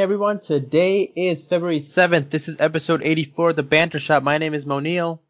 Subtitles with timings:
[0.00, 2.30] Hey everyone, today is February 7th.
[2.30, 4.22] This is episode 84 of The Banter Shop.
[4.22, 5.20] My name is Moniel.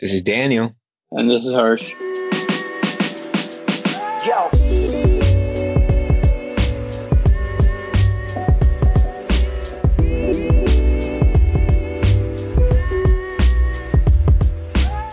[0.00, 0.76] This is Daniel.
[1.10, 1.94] And this is Harsh.
[4.26, 5.62] Yo.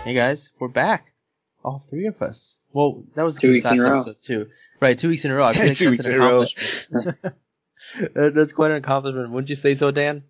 [0.04, 1.12] Hey guys, we're back.
[1.64, 2.58] All three of us.
[2.72, 3.94] Well, that was Two weeks in a row.
[3.96, 4.46] episode too.
[4.80, 5.44] Right, two weeks in a row.
[5.46, 6.40] I feel like Two that's weeks an in a row.
[6.42, 7.16] accomplishment.
[8.14, 9.30] That- that's quite an accomplishment.
[9.30, 10.22] Wouldn't you say so, Dan?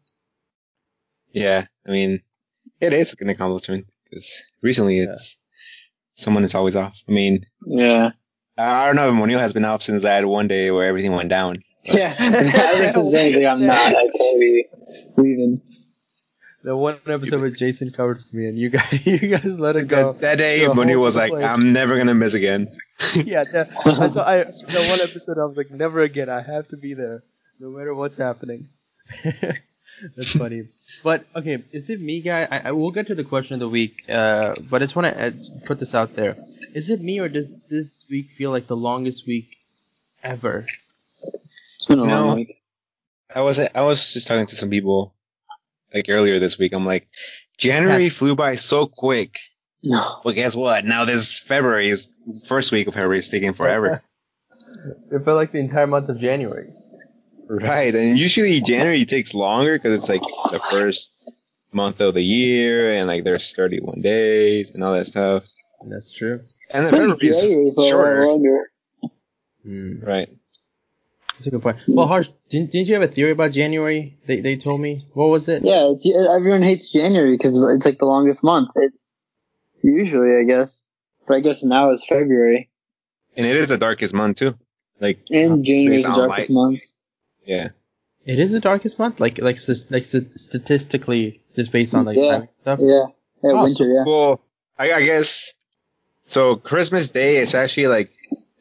[1.33, 2.23] Yeah, I mean,
[2.81, 5.37] it is an accomplishment because recently it's
[6.17, 6.97] someone is always off.
[7.09, 8.11] I mean, Yeah.
[8.59, 11.13] I don't know if Monil has been off since I had one day where everything
[11.13, 11.63] went down.
[11.85, 12.15] Yeah.
[12.19, 13.79] Ever since anything, I'm not.
[13.79, 14.67] I can't be
[15.17, 15.57] leaving.
[16.63, 19.89] The one episode where Jason covered for me and you guys, you guys let it
[19.89, 20.13] go.
[20.13, 21.43] That, that day, The Monil was like, place.
[21.47, 22.71] "I'm never gonna miss again."
[23.15, 25.39] yeah, that, I saw I, the one episode.
[25.39, 26.29] I was like, never again.
[26.29, 27.23] I have to be there,
[27.61, 28.69] no matter what's happening.
[30.17, 30.63] That's funny.
[31.05, 32.49] But okay, is it me, guy?
[32.51, 34.05] I, I we'll get to the question of the week.
[34.09, 35.31] Uh, but I just want to uh,
[35.67, 36.35] put this out there.
[36.75, 39.59] Is it me or does this week feel like the longest week
[40.23, 40.67] ever?
[41.77, 42.27] It's been a No.
[42.27, 42.57] long week.
[43.35, 45.15] I was I was just talking to some people
[45.93, 46.73] like earlier this week.
[46.73, 47.09] I'm like,
[47.59, 48.15] January Yes.
[48.15, 49.39] flew by so quick.
[49.83, 50.21] No.
[50.25, 50.85] Well, guess what?
[50.85, 52.15] Now this February is
[52.47, 54.03] first week of February is taking forever.
[55.11, 56.73] It felt like the entire month of January.
[57.53, 61.17] Right, and usually January takes longer because it's like the first
[61.73, 65.47] month of the year, and like there's 31 days and all that stuff.
[65.89, 66.41] That's true.
[66.71, 68.71] And then February is for a lot shorter.
[69.67, 70.29] Mm, right?
[71.35, 71.83] that's a good point.
[71.89, 74.17] Well, Harsh, didn't, didn't you have a theory about January?
[74.27, 75.01] They they told me.
[75.15, 75.65] What was it?
[75.65, 78.69] Yeah, it's, everyone hates January because it's like the longest month.
[78.77, 78.93] It,
[79.83, 80.85] usually, I guess.
[81.27, 82.71] But I guess now it's February.
[83.37, 84.55] And it is the darkest month too.
[85.01, 86.51] Like, And January is the darkest light.
[86.51, 86.81] month.
[87.45, 87.69] Yeah,
[88.25, 89.59] It is the darkest month, like like
[89.91, 92.45] like statistically, just based on like Yeah.
[92.59, 92.79] stuff.
[92.81, 93.07] Yeah.
[93.43, 94.05] Yeah, Oh, winter, yeah.
[94.05, 94.41] Well,
[94.79, 95.55] I, I guess
[96.29, 96.57] so.
[96.57, 98.11] Christmas Day is actually like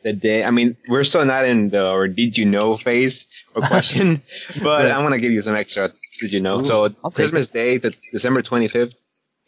[0.04, 0.44] the day.
[0.46, 4.22] I mean, we're still not in the or did you know phase or question,
[4.64, 4.92] but Right.
[4.92, 5.90] I'm gonna give you some extra.
[6.22, 6.62] Did you know?
[6.62, 8.94] Ooh, so I'll Christmas Day, the December 25th,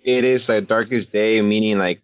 [0.04, 2.02] it is the darkest day, meaning like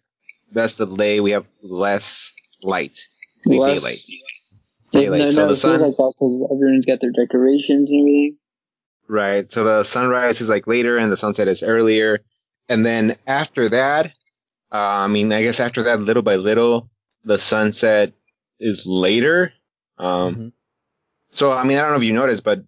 [0.52, 2.98] that's the day we have less light,
[3.44, 4.27] like Less- daylight.
[5.04, 5.20] Daylight.
[5.22, 8.00] no, So no, the it feels sun- like that because everyone's got their decorations and
[8.00, 8.36] everything.
[9.08, 9.50] Right.
[9.50, 12.20] So the sunrise is like later and the sunset is earlier.
[12.68, 14.06] And then after that,
[14.72, 16.90] uh, I mean, I guess after that, little by little,
[17.24, 18.12] the sunset
[18.60, 19.52] is later.
[19.96, 20.52] Um, Mhm.
[21.30, 22.60] so, I mean, I don't know if you noticed, but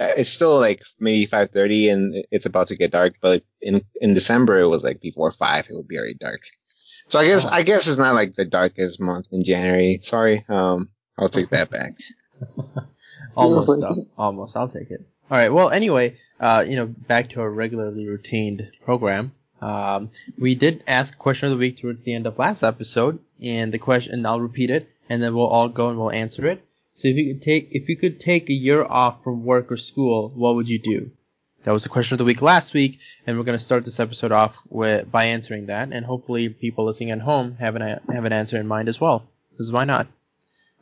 [0.00, 3.12] uh, it's still like maybe 5.30 and it's about to get dark.
[3.20, 6.40] But in, in December, it was like before five, it would be already dark.
[7.08, 7.50] So I guess, Oh.
[7.52, 9.98] I guess it's not like the darkest month in January.
[10.00, 10.46] Sorry.
[10.48, 11.98] Um, I'll take that back.
[13.36, 14.06] Almost Feels though.
[14.16, 14.56] Almost.
[14.56, 15.06] I'll take it.
[15.30, 15.52] All right.
[15.52, 19.32] Well, anyway, uh, you know, back to our regularly routined program.
[19.60, 23.20] Um, we did ask a question of the week towards the end of last episode,
[23.40, 26.44] and the question, and I'll repeat it, and then we'll all go and we'll answer
[26.46, 26.62] it.
[26.94, 29.76] So if you could take, if you could take a year off from work or
[29.76, 31.12] school, what would you do?
[31.62, 34.00] That was the question of the week last week, and we're going to start this
[34.00, 38.24] episode off with by answering that, and hopefully people listening at home have an have
[38.24, 39.28] an answer in mind as well.
[39.52, 40.08] Because why not?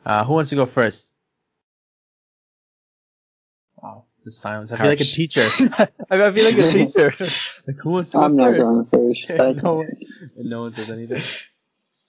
[0.05, 1.11] Uh, who wants to go first?
[3.81, 4.71] Wow, the silence.
[4.71, 5.41] I feel like a teacher.
[5.41, 7.13] I I feel like a teacher.
[7.67, 8.61] like who wants to go I'm not first?
[8.61, 9.31] going first.
[9.39, 9.89] I, no, one,
[10.37, 11.21] and no one says anything.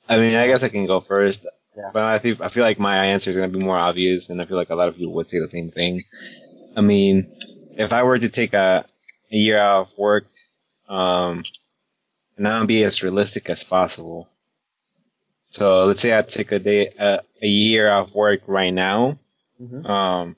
[0.08, 1.46] I mean, I guess I can go first.
[1.76, 1.90] Yeah.
[1.92, 4.44] But I think I feel like my answer is gonna be more obvious, and I
[4.44, 6.02] feel like a lot of people would say the same thing.
[6.76, 7.32] I mean,
[7.76, 8.84] if I were to take a,
[9.30, 10.26] a year out of work,
[10.88, 11.44] um,
[12.36, 14.28] and I would be as realistic as possible.
[15.52, 19.18] So let's say I take a day, uh, a year out of work right now,
[19.60, 19.86] Mhm.
[19.88, 20.36] um,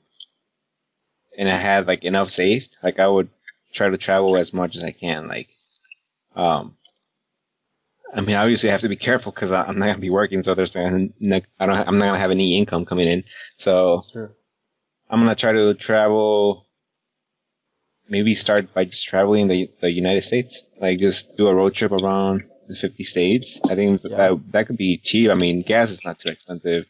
[1.38, 3.28] and I had like enough saved, like I would
[3.72, 5.26] try to travel as much as I can.
[5.26, 5.48] Like,
[6.36, 6.76] um,
[8.14, 10.54] I mean, obviously I have to be careful because I'm not gonna be working, so
[10.54, 11.08] there's gonna,
[11.60, 13.24] I don't, I'm not gonna have any income coming in.
[13.56, 14.34] So Sure.
[15.10, 16.66] I'm gonna try to travel.
[18.08, 21.92] Maybe start by just traveling the the United States, like just do a road trip
[21.92, 23.60] around the 50 states.
[23.70, 24.16] I think Yeah.
[24.16, 25.30] that that could be cheap.
[25.30, 26.86] I mean, gas is not too expensive.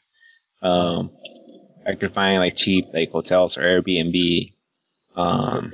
[0.62, 1.10] Um,
[1.86, 4.52] I could find like cheap like hotels or Airbnb.
[5.16, 5.72] Um,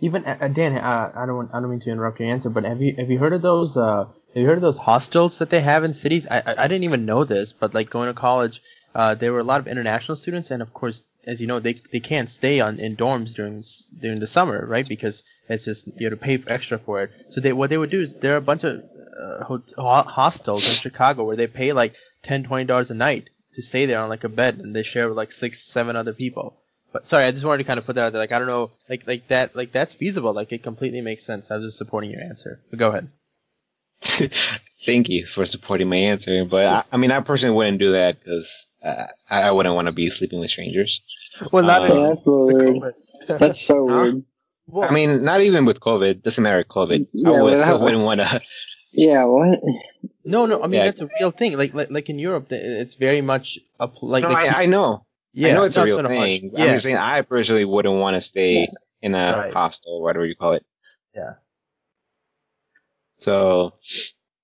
[0.00, 2.64] Even uh, Dan, uh, I don't want, I don't mean to interrupt your answer, but
[2.64, 5.50] have you have you heard of those uh have you heard of those hostels that
[5.50, 6.26] they have in cities?
[6.30, 8.62] I I, I didn't even know this, but like going to college,
[8.94, 11.74] uh, there were a lot of international students, and of course, as you know, they
[11.92, 13.62] they can't stay on in dorms during
[14.00, 14.88] during the summer, right?
[14.88, 17.10] Because it's just you have to pay for extra for it.
[17.28, 18.82] So they what they would do is there are a bunch of
[19.18, 23.62] uh, ho- hostels in Chicago where they pay like 10 20 dollars a night to
[23.62, 26.56] stay there on like a bed, and they share with like six seven other people.
[26.92, 28.20] But sorry, I just wanted to kind of put that out there.
[28.20, 30.32] Like I don't know, like like that, like that's feasible.
[30.32, 31.50] Like it completely makes sense.
[31.50, 32.60] I was just supporting your answer.
[32.70, 33.08] But go ahead.
[34.86, 38.18] Thank you for supporting my answer, but I, I mean, I personally wouldn't do that
[38.18, 41.02] because uh, I, I wouldn't want to be sleeping with strangers.
[41.52, 42.94] Well, not Yeah, that's a weird.
[43.28, 44.00] That's so Huh?
[44.02, 44.24] weird.
[44.66, 46.22] well, I mean, not even with COVID.
[46.22, 47.08] Doesn't matter with COVID.
[47.12, 48.40] Yeah, I would, without- still wouldn't want to.
[48.92, 49.58] Yeah, what?
[50.24, 50.62] no, no.
[50.62, 50.84] I mean Yeah.
[50.86, 51.56] that's a real thing.
[51.56, 54.22] Like like like in Europe, it's very much a like.
[54.22, 55.06] No, like I, I know.
[55.32, 56.12] yeah, I know it's a real so much.
[56.12, 56.50] thing.
[56.54, 56.64] Yeah.
[56.64, 58.68] I'm just saying, I personally wouldn't want to stay
[59.02, 59.54] in a Right.
[59.54, 60.64] hostel, whatever you call it.
[61.14, 61.34] Yeah.
[63.18, 63.74] So,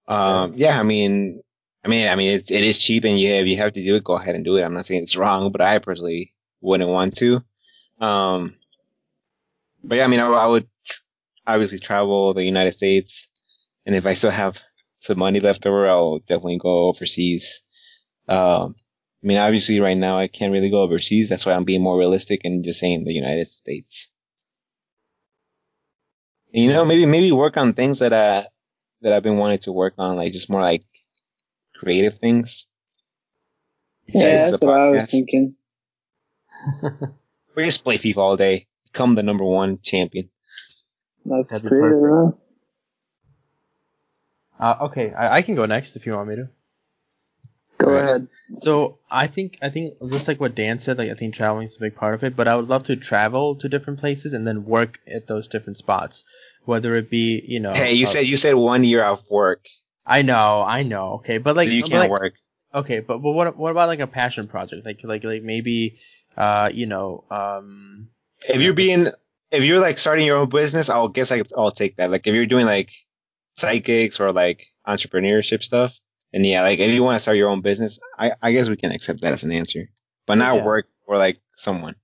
[0.08, 1.42] um, yeah, I mean,
[1.84, 3.96] I mean, I mean, it's it is cheap, and yeah, if you have to do
[3.96, 4.62] it, go ahead and do it.
[4.62, 7.42] I'm not saying it's wrong, but I personally wouldn't want to.
[8.00, 8.54] Um,
[9.82, 11.00] but yeah, I mean, I, I would tr-
[11.46, 13.28] obviously travel the United States,
[13.86, 14.60] and if I still have
[14.98, 17.62] some money left over, I'll definitely go overseas.
[18.28, 18.74] Um,
[19.22, 21.28] I mean, obviously, right now I can't really go overseas.
[21.28, 24.10] That's why I'm being more realistic and just saying the United States.
[26.52, 28.44] And, you know, maybe maybe work on things that uh
[29.02, 30.82] that I've been wanting to work on, like just more like
[31.74, 32.66] creative things.
[34.06, 35.10] Yeah, that's what I was podcast.
[35.10, 35.52] thinking.
[37.56, 40.28] Or just play FIFA all day, become the number one champion.
[41.24, 42.00] That's That'd creative.
[42.02, 42.36] perfect.
[42.36, 42.45] huh?
[44.58, 46.48] Uh, okay, I, I can go next if you want me to.
[47.78, 48.02] Go Right.
[48.02, 48.28] ahead.
[48.60, 51.76] So I think I think just like what Dan said, like I think traveling is
[51.76, 52.34] a big part of it.
[52.34, 55.78] But I would love to travel to different places and then work at those different
[55.78, 56.24] spots,
[56.64, 57.74] whether it be you know.
[57.74, 59.66] hey, you uh, said you said one year off work,
[60.06, 61.14] I know, I know.
[61.14, 62.34] Okay, but like so you can't like, work.
[62.74, 64.86] Okay, but but what what about like a passion project?
[64.86, 65.98] Like like like maybe
[66.36, 68.08] uh you know um
[68.48, 69.08] If you're being,
[69.50, 72.10] if you're like starting your own business, I'll guess I, I'll take that.
[72.10, 72.92] Like if you're doing like
[73.56, 75.94] psychics or like entrepreneurship stuff,
[76.32, 78.76] and yeah, like if you want to start your own business, I, I guess we
[78.76, 79.88] can accept that as an answer,
[80.26, 80.64] but not Yeah.
[80.66, 81.96] work for like someone.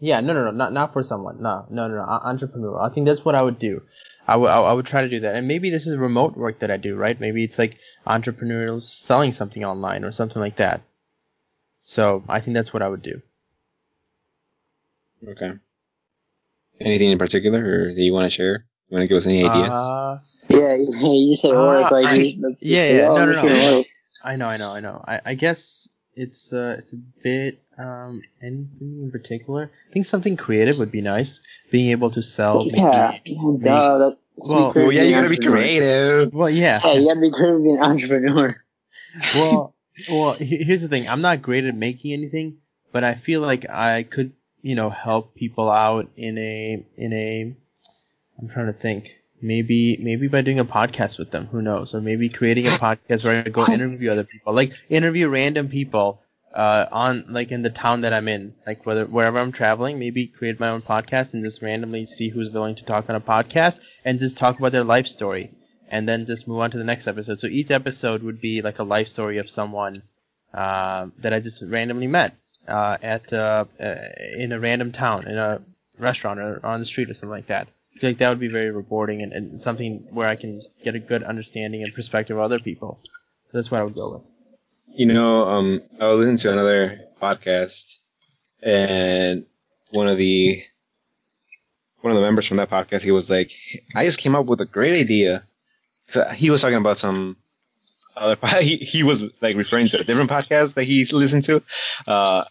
[0.00, 2.80] yeah no no no not not for someone no no no no entrepreneur.
[2.80, 3.80] I think that's what I would do.
[4.26, 6.70] I would I would try to do that, and maybe this is remote work that
[6.70, 7.18] I do, right?
[7.20, 10.82] Maybe it's like entrepreneurial selling something online or something like that.
[11.82, 13.22] So I think that's what I would do.
[15.26, 15.52] Okay.
[16.80, 18.66] Anything in particular, or do you want to share?
[18.92, 19.70] You want to give us any ideas?
[19.70, 20.18] Uh,
[20.50, 23.32] Yeah, yeah, you said work like I- you, that's just yeah, like, yeah, no, no,
[23.32, 23.76] no, gonna no.
[23.78, 23.86] work.
[24.22, 25.02] I know, I know, I know.
[25.08, 29.70] I, I guess it's uh it's a bit um anything in particular.
[29.88, 31.40] I think something creative would be nice.
[31.70, 32.66] Being able to sell.
[32.66, 33.34] Yeah, maybe-
[33.64, 35.48] duh, that, Well- well, yeah, you gotta be creative.
[36.28, 36.34] creative.
[36.34, 36.80] Well, yeah.
[36.84, 38.62] Yeah, you gotta be creative to be an entrepreneur.
[39.36, 39.74] well,
[40.10, 41.08] well, here's the thing.
[41.08, 42.58] I'm not great at making anything,
[42.92, 47.56] but I feel like I could, you know, help people out in a in a.
[48.40, 49.10] I'm trying to think.
[49.40, 51.46] Maybe maybe by doing a podcast with them.
[51.46, 51.94] Who knows?
[51.94, 56.22] Or maybe creating a podcast where I go interview other people, like interview random people.
[56.54, 60.26] Uh, on like in the town that I'm in, like whether wherever I'm traveling, maybe
[60.26, 63.80] create my own podcast and just randomly see who's willing to talk on a podcast
[64.04, 65.50] and just talk about their life story
[65.88, 67.40] and then just move on to the next episode.
[67.40, 70.02] So each episode would be like a life story of someone
[70.54, 72.34] um, that I just randomly met
[72.66, 73.94] uh, at uh, uh,
[74.36, 75.62] in a random town, in a
[75.98, 77.68] restaurant or on the street or something like that.
[78.00, 81.22] Like that would be very rewarding and, and something where I can get a good
[81.22, 82.98] understanding and perspective of other people.
[83.02, 84.30] So that's what I would go with.
[84.94, 87.98] You know, um, I was listening to another podcast,
[88.62, 89.46] and
[89.90, 90.62] one of the
[92.00, 93.52] one of the members from that podcast, he was like,
[93.94, 95.44] "I just came up with a great idea."
[96.34, 97.36] He was talking about some
[98.16, 98.36] other.
[98.60, 101.62] He he was like referring to a different podcast that he listened to,
[102.06, 102.44] uh,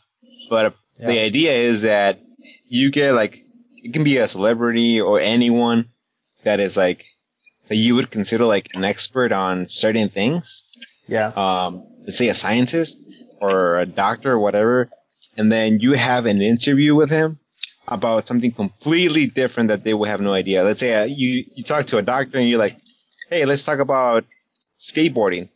[0.50, 2.20] but the idea is that
[2.68, 3.44] you get like
[3.82, 5.86] it can be a celebrity or anyone
[6.44, 7.06] that is like
[7.68, 10.64] that you would consider like an expert on certain things
[11.08, 11.28] Yeah.
[11.36, 12.98] um, let's say a scientist
[13.42, 14.90] or a doctor or whatever,
[15.38, 17.40] and then you have an interview with him
[17.88, 20.64] about something completely different that they would have no idea.
[20.64, 22.78] Let's say uh, you you talk to a doctor and you're like,
[23.30, 24.26] hey, let's talk about
[24.78, 25.50] skateboarding,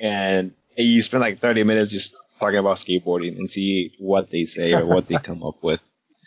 [0.00, 4.72] and you spend like 30 minutes just talking about skateboarding and see what they say
[4.74, 5.80] or what they come up with.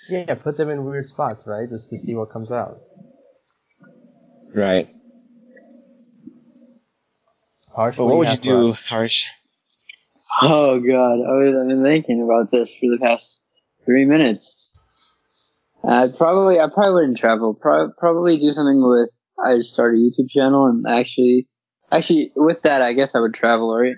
[0.10, 1.70] Yeah, put them in weird spots, right?
[1.70, 2.80] Just to see what comes out.
[4.54, 4.90] Right.
[7.74, 8.82] Harsh, But what would you do, us?
[8.82, 9.26] Harsh?
[10.42, 13.42] Oh god, I was, I've been thinking about this for the past
[13.86, 14.74] three minutes.
[15.84, 17.54] I probably, I probably wouldn't travel.
[17.54, 19.10] Pro- probably do something with.
[19.44, 21.48] I start a YouTube channel and actually,
[21.92, 23.76] actually with that, I guess I would travel.
[23.76, 23.96] Right?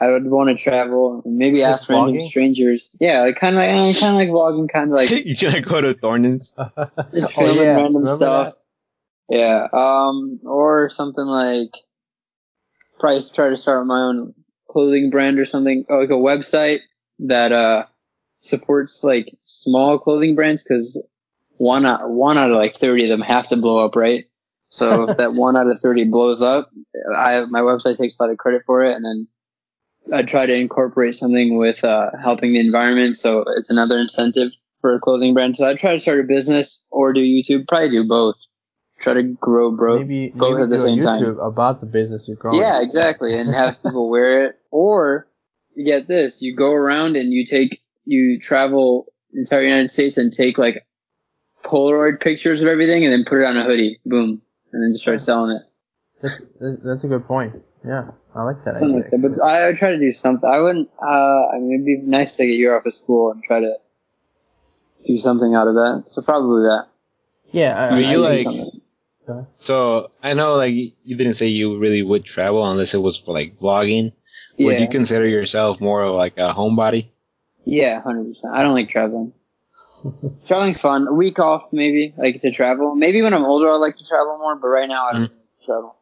[0.00, 2.22] I would want to travel and maybe Like ask random vlogging?
[2.22, 2.84] strangers.
[2.84, 2.96] strangers.
[3.00, 5.60] Yeah, like kind of like, eh, kind of like vlogging, kind of like you gonna
[5.60, 6.54] go to Thornton's?
[7.12, 7.76] just Oh, filming yeah.
[7.76, 8.54] random Remember stuff.
[9.28, 11.70] Yeah, um, or something like
[12.98, 14.34] probably try to start my own
[14.70, 16.80] clothing brand or something, or like a website
[17.20, 17.84] that uh
[18.40, 21.02] supports like small clothing brands because
[21.58, 24.24] one out, one out of like 30 of them have to blow up, right?
[24.70, 26.70] So if that one out of 30 blows up,
[27.14, 29.28] I my website takes a lot of credit for it, and then
[30.12, 33.16] I try to incorporate something with uh, helping the environment.
[33.16, 35.56] So it's another incentive for a clothing brand.
[35.56, 37.68] So I try to start a business or do YouTube.
[37.68, 38.36] Probably do both.
[39.00, 41.38] Try to grow bro maybe both maybe at the same YouTube time.
[41.38, 42.60] about the business you're growing.
[42.60, 44.58] Yeah, exactly, and have people wear it.
[44.70, 45.26] Or
[45.74, 50.18] you get this: you go around and you take you travel the entire United States
[50.18, 50.86] and take like
[51.64, 53.98] Polaroid pictures of everything, and then put it on a hoodie.
[54.04, 54.42] Boom,
[54.72, 55.62] and then just start selling it.
[56.20, 57.54] That's that's a good point.
[57.82, 59.00] Yeah, I like that Something idea.
[59.02, 59.18] like that.
[59.36, 60.48] But I, I try to do something.
[60.48, 60.88] I wouldn't.
[61.02, 61.06] Uh,
[61.52, 63.74] I mean, it'd be nice to take a year off of school and try to
[65.04, 66.04] do something out of that.
[66.06, 66.86] So probably that.
[67.52, 71.78] Yeah, I, But I, you do like- So I know like you didn't say you
[71.78, 74.12] really would travel unless it was for like vlogging.
[74.56, 74.66] Yeah.
[74.66, 77.08] Would you consider yourself more of like a homebody?
[77.64, 78.54] Yeah, hundred percent.
[78.54, 79.32] I don't like traveling.
[80.46, 81.06] Traveling's fun.
[81.08, 82.94] A week off, maybe, like to travel.
[82.94, 84.56] Maybe when I'm older, I'd like to travel more.
[84.56, 85.30] But right now, I don't Mm.
[85.30, 85.96] like to travel.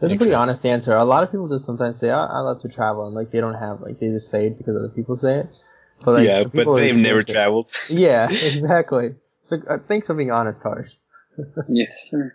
[0.00, 0.34] That's a pretty sense.
[0.36, 0.94] honest answer.
[0.94, 3.40] A lot of people just sometimes say, "I, I love to travel," and like they
[3.40, 5.60] don't have like they just say it because other people say it.
[6.04, 7.68] But like, yeah, the but they've never it- traveled.
[7.88, 9.14] Yeah, exactly.
[9.42, 10.92] So uh, thanks for being honest, Harsh.
[11.68, 12.34] Yes, sir.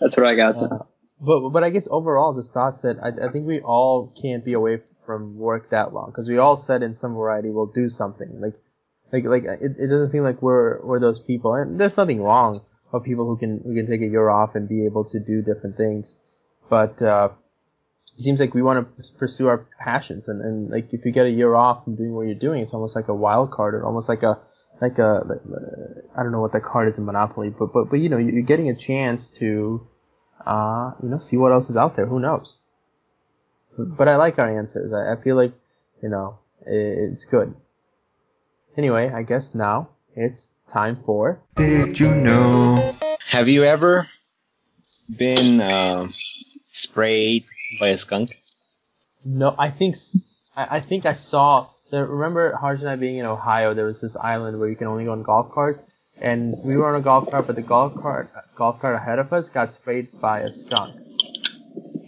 [0.00, 0.56] That's what I got.
[0.56, 0.78] Uh,
[1.20, 4.52] but but I guess overall, just thoughts that I, I think we all can't be
[4.52, 8.40] away from work that long because we all said in some variety we'll do something.
[8.40, 8.54] Like
[9.12, 12.60] like like it, it doesn't seem like we're we're those people, and there's nothing wrong
[12.92, 15.42] of people who can who can take a year off and be able to do
[15.42, 16.18] different things.
[16.68, 17.30] But uh,
[18.16, 21.26] it seems like we want to pursue our passions, and, and like if you get
[21.26, 23.84] a year off from doing what you're doing, it's almost like a wild card, or
[23.84, 24.38] almost like a
[24.80, 27.90] like a like, uh, I don't know what the card is in Monopoly, but but
[27.90, 29.86] but you know you're getting a chance to
[30.48, 32.06] uh, you know, see what else is out there.
[32.06, 32.60] Who knows?
[33.76, 34.92] But I like our answers.
[34.92, 35.52] I, I feel like,
[36.02, 37.54] you know, it, it's good.
[38.76, 41.40] Anyway, I guess now it's time for.
[41.56, 42.94] Did you know?
[43.26, 44.08] Have you ever
[45.14, 46.14] been um,
[46.78, 47.44] sprayed
[47.80, 48.30] by a skunk?
[49.24, 49.96] No, I think
[50.56, 51.66] I think I saw.
[51.90, 54.86] The, remember, Harsh and I being in Ohio, there was this island where you can
[54.86, 55.82] only go on golf carts,
[56.20, 59.32] and we were on a golf cart, but the golf cart golf cart ahead of
[59.32, 61.00] us got sprayed by a skunk,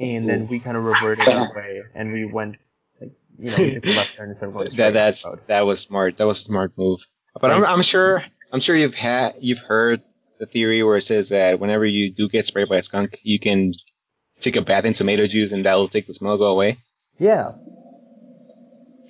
[0.00, 2.56] and then we kind of reverted our way, and we went
[3.00, 4.92] like you know we took a left turn instead of going straight.
[4.92, 6.18] That that's the that was smart.
[6.18, 7.00] That was a smart move.
[7.40, 8.22] But I'm I'm sure
[8.52, 10.02] I'm sure you've had you've heard
[10.38, 13.38] the theory where it says that whenever you do get sprayed by a skunk, you
[13.38, 13.74] can
[14.40, 16.78] take a bath in tomato juice and that will take the smell go away.
[17.18, 17.52] Yeah.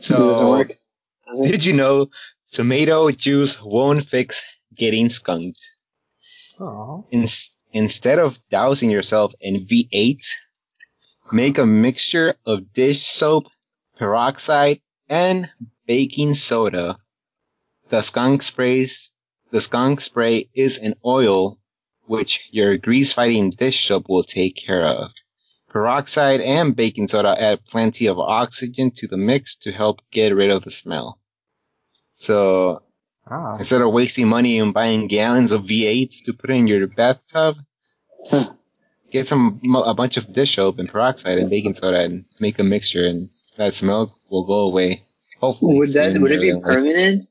[0.01, 0.73] So work.
[1.27, 1.51] Does it?
[1.51, 2.09] did you know
[2.51, 4.45] tomato juice won't fix
[4.75, 5.61] getting skunked?
[6.59, 7.07] Oh.
[7.11, 7.27] In,
[7.73, 10.25] instead of dousing yourself in V8,
[11.33, 13.47] make a mixture of dish soap,
[13.97, 15.51] peroxide, and
[15.87, 16.99] baking soda.
[17.89, 19.11] The skunk sprays,
[19.51, 21.59] the skunk spray is an oil
[22.11, 25.13] which your grease fighting dish soap will take care of.
[25.69, 30.51] Peroxide and baking soda add plenty of oxygen to the mix to help get rid
[30.51, 31.19] of the smell.
[32.17, 32.83] So
[33.31, 33.57] Ah.
[33.59, 37.57] Instead of wasting money and buying gallons of V8s to put in your bathtub,
[38.29, 38.55] just
[39.13, 42.65] get some a bunch of dish soap and peroxide and baking soda and make a
[42.65, 45.05] mixture, and that smell will go away.
[45.39, 47.23] Hopefully, Would that would it be permanent?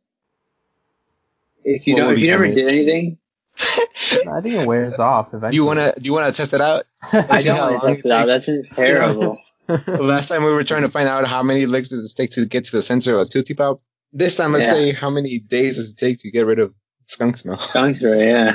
[1.65, 3.17] If you What don't, if you never did anything,
[3.59, 5.51] I think it wears off eventually.
[5.51, 6.85] Do you wanna do you wanna test it out?
[7.11, 8.25] I see don't want to test it it out.
[8.25, 8.29] takes.
[8.31, 9.37] That seems terrible.
[9.87, 12.45] Last time we were trying to find out how many licks does it take to
[12.45, 13.79] get to the center of a Tootsie Pop.
[14.11, 14.73] This time, let's Yeah.
[14.73, 16.73] say how many days does it take to get rid of
[17.05, 17.57] skunk smell?
[17.59, 18.17] Skunks, right?
[18.17, 18.53] Yeah.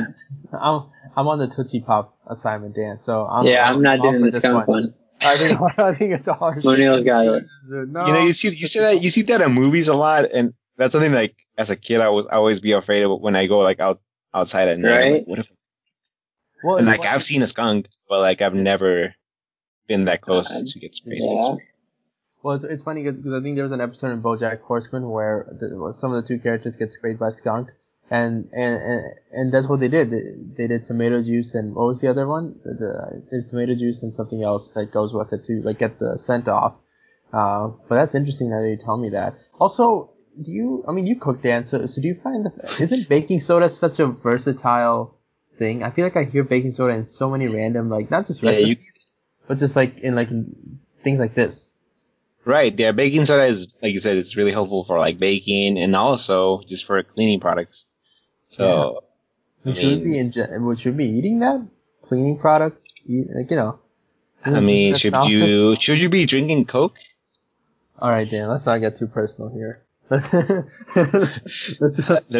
[0.52, 0.82] I'm
[1.16, 2.98] I'm on the Tootsie Pop assignment, Dan.
[3.02, 4.82] So I'm yeah, I'm not doing the this skunk one.
[4.84, 4.94] one.
[5.20, 6.64] I think I think it's a hard.
[6.66, 7.44] O'Neill's got it.
[7.68, 8.06] No.
[8.06, 10.52] You know, you see you see that you see that in movies a lot, and
[10.76, 13.46] that's something like as a kid I was I always be afraid of when I
[13.46, 14.00] go like out
[14.34, 14.90] outside at night.
[14.90, 15.12] Right.
[15.14, 15.48] Like, what if
[16.62, 19.14] well, and it's like I've seen a skunk, but like I've never
[19.86, 21.18] been that close Uh, to get sprayed.
[21.20, 21.56] Yeah.
[22.42, 25.46] Well, it's, it's funny because I think there was an episode in BoJack Horseman where
[25.58, 27.70] the, some of the two characters get sprayed by skunk,
[28.10, 30.10] and and and, and that's what they did.
[30.10, 30.22] They,
[30.56, 32.58] they did tomato juice and what was the other one?
[32.64, 35.98] The, the, there's tomato juice and something else that goes with it to like get
[35.98, 36.78] the scent off.
[37.32, 39.42] Uh, but that's interesting that you tell me that.
[39.58, 40.12] Also,
[40.42, 40.84] do you?
[40.88, 43.98] I mean, you cook Dan, so, so do you find the isn't baking soda such
[44.00, 45.16] a versatile
[45.58, 45.82] thing?
[45.82, 48.50] I feel like I hear baking soda in so many random like not just Yeah,
[48.50, 48.76] recipes, you
[49.48, 51.74] but just like in like in things like this.
[52.44, 52.78] right.
[52.78, 56.60] Yeah, baking soda is like you said, it's really helpful for like baking and also
[56.62, 57.86] just for cleaning products.
[58.48, 59.04] So
[59.66, 60.32] I Should we be in,
[60.64, 61.66] would should we be eating that
[62.02, 62.82] cleaning product?
[63.06, 63.78] Eat, like you know.
[64.44, 66.98] I mean, should you should you be drinking Coke?
[67.98, 68.48] All right, Dan.
[68.48, 69.83] Let's not get too personal here.
[70.10, 71.98] There's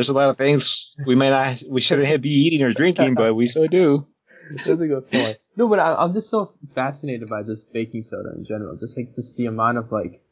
[0.09, 3.47] a lot of things we might not, we shouldn't be eating or drinking, but we
[3.47, 4.07] so do.
[4.51, 5.39] that's a good point.
[5.57, 8.77] No, but I, I'm just so fascinated by just baking soda in general.
[8.77, 10.23] Just like just the amount of like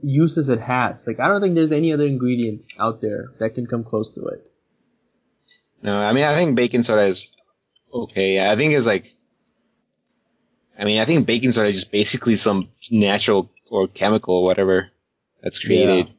[0.00, 1.06] uses it has.
[1.06, 4.24] Like I don't think there's any other ingredient out there that can come close to
[4.24, 4.50] it.
[5.82, 7.32] No, I mean, I think baking soda is
[7.92, 8.48] okay.
[8.48, 9.12] I think it's like,
[10.78, 14.90] I mean, I think baking soda is just basically some natural or chemical or whatever
[15.42, 16.12] that's created.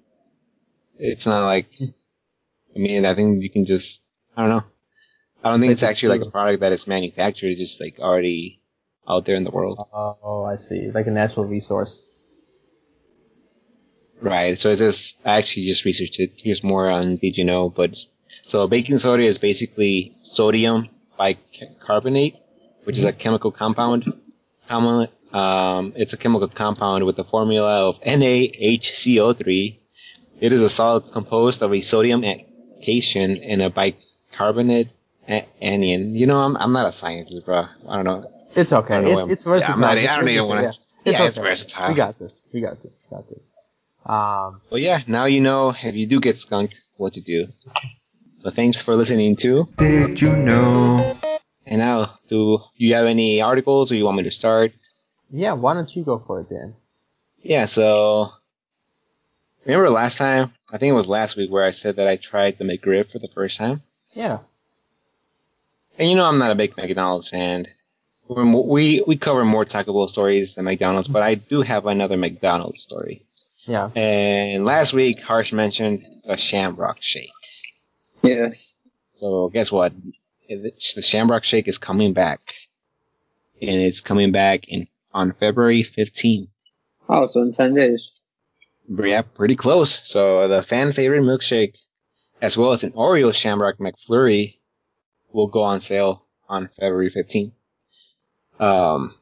[0.98, 4.02] It's not like, I mean, I think you can just,
[4.38, 4.64] I don't know.
[5.44, 7.48] I don't think it's the actually like a product that is manufactured.
[7.48, 8.62] It's just like already
[9.08, 9.86] out there in the world.
[9.94, 10.90] Oh, I see.
[10.92, 12.10] Like a natural resource.
[14.22, 14.58] Right.
[14.58, 16.42] So it's just, I actually just researched it.
[16.42, 17.70] Here's more on Did You Know?
[17.70, 17.98] But
[18.44, 22.38] so baking soda is basically sodium bicarbonate,
[22.86, 24.14] which is a chemical compound.
[24.70, 29.80] Common, um, it's a chemical compound with the formula of NaHCO3.
[30.40, 32.24] It is a solid composed of a sodium
[32.82, 34.90] cation and a bicarbonate
[35.30, 36.16] a- anion.
[36.16, 37.66] You know, I'm, I'm not a scientist, bro.
[37.88, 38.30] I don't know.
[38.56, 38.96] It's okay.
[38.98, 39.80] I don't know It's, why- it's yeah, I'm versatile.
[39.80, 41.12] not- I don't even wanna- say, yeah.
[41.20, 41.90] yeah, it's versatile.
[41.90, 42.44] We got this.
[42.54, 42.96] We got this.
[43.10, 43.52] Got this.
[44.06, 47.48] Um, But yeah, now you know if you do get skunked, what to do.
[48.44, 51.16] But thanks for listening to Did You Know?
[51.66, 54.74] And now, do you have any articles or you want me to start?
[55.32, 55.54] yeah.
[55.54, 56.76] Why don't you go for it, Dan?
[57.42, 58.30] Yeah, so
[59.66, 60.52] remember last time?
[60.72, 63.20] I think it was last week where I said that I tried the McRib for
[63.20, 63.82] the first time.
[64.14, 64.40] Yeah.
[66.00, 67.68] And you know I'm not a big McDonald's fan.
[68.28, 72.18] We're We we cover more Taco Bell stories than McDonald's, but I do have another
[72.18, 73.22] McDonald's story.
[73.66, 73.90] Yeah.
[73.96, 77.30] And last week, Harsh mentioned a Shamrock Shake.
[78.22, 78.54] Yeah.
[79.06, 79.94] So guess what?
[80.50, 82.54] It's- The Shamrock Shake is coming back,
[83.62, 86.48] and it's coming back in on February 15th.
[87.08, 88.12] Oh, so in 10 days.
[88.88, 90.08] Yeah, pretty close.
[90.08, 91.78] So the fan favorite milkshake,
[92.42, 94.56] as well as an Oreo Shamrock McFlurry,
[95.32, 97.52] will go on sale on February 15th.
[98.60, 99.16] Um,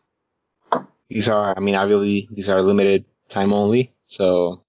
[1.09, 3.93] these are, I mean, obviously these are limited time only.
[4.05, 4.63] So,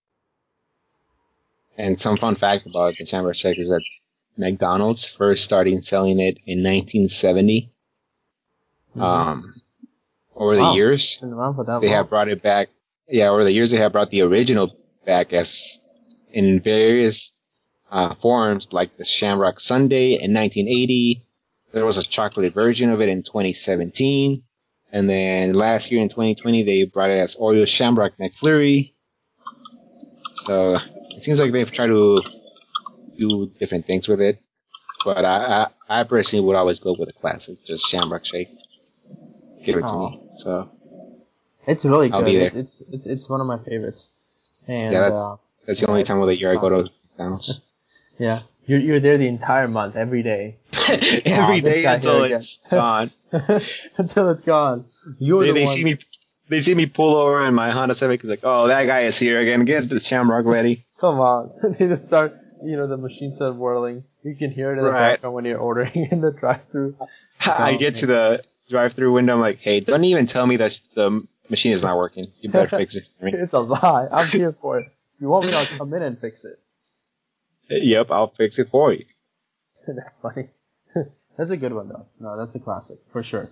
[1.78, 3.82] and some fun fact about the Shamrock Shake is that
[4.36, 7.70] McDonald's first started selling it in 1970.
[8.98, 9.54] Um,
[10.36, 10.68] over the Mm-hmm.
[10.70, 10.74] Wow.
[10.74, 11.82] years, around for they long.
[11.88, 12.68] have brought it back.
[13.08, 15.80] Yeah, over the years they have brought the original back as
[16.32, 17.32] in various
[17.90, 21.24] uh, forms, like the Shamrock Sundae in 1980.
[21.72, 24.42] There was a chocolate version of it in 2017,
[24.92, 28.92] and then last year in 2020 they brought it as Oreo Shamrock McFlurry.
[30.44, 30.74] So
[31.10, 32.18] it seems like they've tried to
[33.16, 34.38] do different things with it,
[35.04, 38.48] but I I, I personally would always go with a classic, just Shamrock Shake.
[39.64, 40.08] Give it to Oh.
[40.10, 40.20] me.
[40.38, 40.70] So.
[41.64, 42.26] It's really I'll good.
[42.26, 42.50] be there.
[42.54, 44.08] It's, it's it's one of my favorites.
[44.68, 46.90] And Yeah, that's- uh, That's the only time of the year I go to.
[47.10, 47.60] McDonald's.
[48.18, 50.56] yeah, you're you're there the entire month, every day,
[51.24, 53.10] Every this day until it's gone.
[53.98, 54.84] until it's gone.
[55.18, 55.74] You're They, the they one.
[55.76, 55.98] see me,
[56.48, 58.20] they see me pull over in my Honda Civic.
[58.20, 59.64] It's like, oh, that guy is here again.
[59.64, 60.84] Get the Shamrock ready.
[61.00, 62.36] Come on, they just start.
[62.64, 64.04] You know, the machine starts whirling.
[64.22, 65.14] You can hear it in the Right.
[65.14, 66.94] background when you're ordering in the drive-through.
[67.44, 69.34] I get to the drive-through window.
[69.34, 71.20] I'm like, hey, don't even tell me that the
[71.52, 72.24] machine is not working.
[72.40, 73.32] You better fix it for me.
[73.34, 74.08] It's a lie.
[74.10, 74.86] I'm here for it.
[75.14, 76.58] If you want me, I'll come in and fix it.
[77.70, 79.02] Yep, I'll fix it for you.
[79.86, 80.48] that's funny.
[81.36, 82.06] that's a good one though.
[82.18, 83.48] No, that's a classic for sure.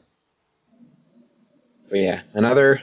[1.91, 2.81] But yeah, another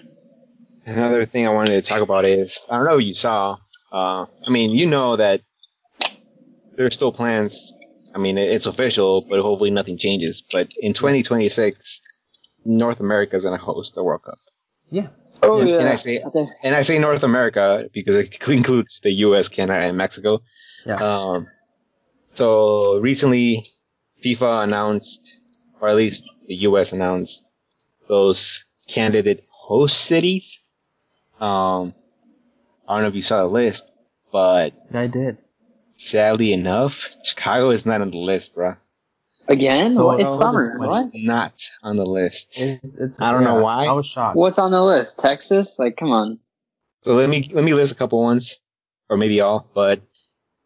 [0.85, 3.57] another thing I wanted to talk about is I don't know if you saw.
[3.91, 5.41] Uh, I mean, you know that
[6.75, 7.73] there's still plans.
[8.15, 10.41] I mean, it's official, but hopefully nothing changes.
[10.41, 12.01] But in 2026,
[12.65, 14.35] North America is going to host the World Cup,
[14.89, 15.07] Yeah.
[15.43, 15.79] Oh, And- yeah.
[15.79, 19.85] and I say- think- and I say North America because it includes the U.S., Canada,
[19.85, 20.41] and Mexico.
[20.85, 20.95] Yeah.
[20.95, 21.47] Um,
[22.33, 23.67] so recently,
[24.23, 25.21] FIFA announced,
[25.81, 26.91] or at least the U.S.
[26.93, 27.43] announced,
[28.07, 30.59] those candidate host cities.
[31.39, 31.93] Um,
[32.87, 33.85] I don't know if you saw the list,
[34.31, 35.37] but I did.
[35.97, 38.75] sadly enough, Chicago is not on the list, bro.
[39.47, 39.91] Again?
[39.91, 40.75] So, it's summer.
[40.75, 41.05] is- What?
[41.13, 42.59] It's not on the list.
[42.59, 43.85] It, it's, I don't know why.
[43.85, 44.35] I was shocked.
[44.35, 45.19] What's on the list?
[45.19, 45.77] Texas?
[45.79, 46.39] Like, come on.
[47.03, 48.59] So let me let me list a couple ones,
[49.09, 49.99] or maybe all, but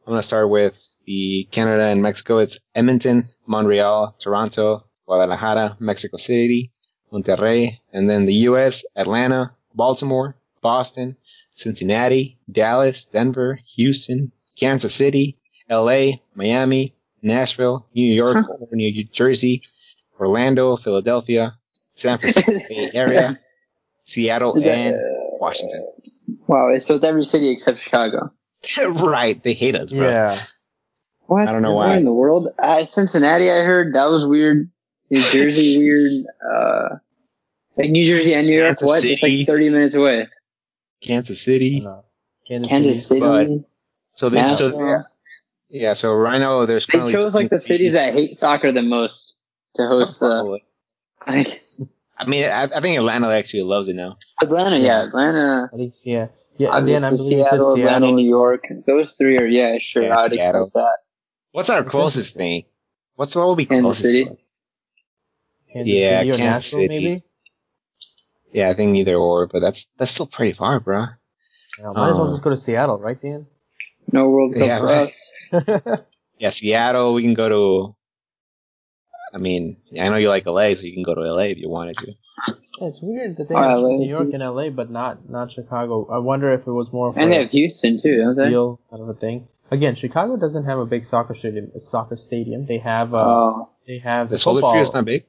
[0.07, 2.39] I'm gonna start with the Canada and Mexico.
[2.39, 6.71] It's Edmonton, Montreal, Toronto, Guadalajara, Mexico City,
[7.13, 8.83] Monterrey, and then the U.S.
[8.95, 11.17] Atlanta, Baltimore, Boston,
[11.55, 15.35] Cincinnati, Dallas, Denver, Houston, Kansas City,
[15.69, 19.63] L.A., Miami, Nashville, New York, or New Jersey,
[20.19, 21.55] Orlando, Philadelphia,
[21.93, 23.39] San Francisco Bay Area,
[24.05, 24.95] Seattle, that- and
[25.39, 25.85] Washington.
[26.47, 28.31] Wow, so it's every city except Chicago.
[28.87, 29.41] right.
[29.41, 30.07] They hate us, bro.
[30.07, 30.39] Yeah.
[31.27, 31.47] What?
[31.47, 31.97] I don't know why.
[31.97, 32.49] in the world?
[32.59, 34.69] Uh, Cincinnati, I heard that was weird.
[35.09, 36.25] New Jersey, weird.
[36.49, 36.95] Uh,
[37.77, 39.03] like New Jersey and New York, Kansas what?
[39.03, 39.37] It's City.
[39.39, 40.27] like 30 minutes away.
[41.03, 41.85] Kansas City.
[42.47, 43.19] Kansas, Kansas City.
[43.21, 43.55] City.
[43.57, 43.69] but-
[44.13, 45.05] So they, so Nashville.
[45.71, 45.93] Yeah, yeah.
[45.93, 49.35] So right now there's They currently chose like the cities that hate soccer the most
[49.75, 50.29] to host the.
[50.29, 50.63] Probably.
[51.27, 51.63] Like
[52.17, 54.17] I mean, I, I think Atlanta actually loves it now.
[54.41, 55.69] Atlanta, yeah, Atlanta.
[55.73, 56.27] I think yeah.
[56.57, 57.95] Yeah, again, I Obviously, believe Seattle, it's Seattle.
[57.95, 58.63] Atlanta, New York.
[58.85, 60.03] Those three are yeah, sure.
[60.03, 60.61] Yeah, I'd Seattle.
[60.61, 60.97] expect that.
[61.53, 62.65] What's our It's closest thing?
[63.15, 64.11] What's what will be Kansas closest?
[64.11, 64.25] City.
[65.73, 66.87] Kansas Yeah, City or Kansas Nashville, City.
[66.87, 67.23] maybe.
[68.51, 71.05] Yeah, I think either or, but that's that's still pretty far, bro.
[71.79, 73.47] Yeah, might as well Uh, just go to Seattle, right, Dan?
[74.11, 75.07] No World Cup Yeah, for right.
[75.09, 76.01] us.
[76.39, 77.13] Yeah, Seattle.
[77.13, 77.95] We can go to.
[79.33, 81.69] I mean, I know you like LA, so you can go to LA if you
[81.69, 82.07] wanted to.
[82.79, 85.29] Yeah, it's weird that they All right, have let's New York and LA, but not
[85.29, 86.07] not Chicago.
[86.11, 88.49] I wonder if it was more for And they have Houston too, don't they?
[88.49, 89.47] deal kind of a thing.
[89.69, 91.71] Again, Chicago doesn't have a big soccer stadium.
[91.77, 92.65] Soccer stadium.
[92.65, 94.73] They have uh, Oh, they have The Soldier football.
[94.73, 95.25] Field's not big.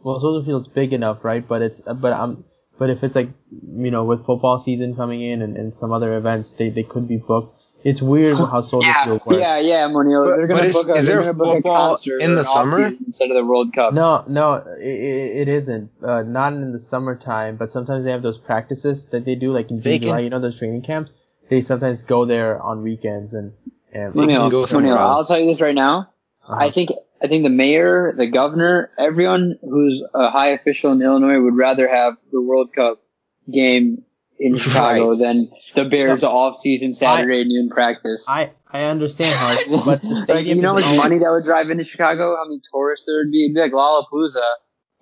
[0.00, 1.46] Well, Soldier Field's big enough, right?
[1.46, 2.44] But it's but I'm
[2.78, 6.16] but if it's like you know with football season coming in and, and some other
[6.16, 7.60] events, they they could be booked.
[7.84, 9.40] It's weird how Soldier yeah, Field works.
[9.40, 10.24] yeah, yeah, Monio.
[10.28, 12.42] But- They're gonna but is- book a, is there book a football concert in the
[12.44, 12.86] summer?
[13.06, 13.92] instead of the World Cup.
[13.94, 15.90] No, no, it, it isn't.
[16.02, 19.70] Uh, not in the summertime, but sometimes they have those practices that they do, like
[19.70, 20.16] in They June, July.
[20.16, 21.12] can- You know those training camps.
[21.50, 23.52] They sometimes go there on weekends and
[23.92, 24.14] and.
[24.14, 26.08] They can Monio, go Monio, I'll tell you this right now.
[26.48, 26.56] uh-huh.
[26.58, 26.90] I think
[27.22, 31.86] I think the mayor, the governor, everyone who's a high official in Illinois would rather
[31.86, 33.02] have the World Cup
[33.50, 34.04] game
[34.38, 35.18] in Chicago Right.
[35.18, 38.26] than the Bears off-season Saturday noon practice.
[38.28, 41.70] I I understand how, but the Like, you know how much money that would drive
[41.70, 42.34] into Chicago?
[42.36, 43.44] How many tourists there would be?
[43.44, 44.42] It'd be like Lollapalooza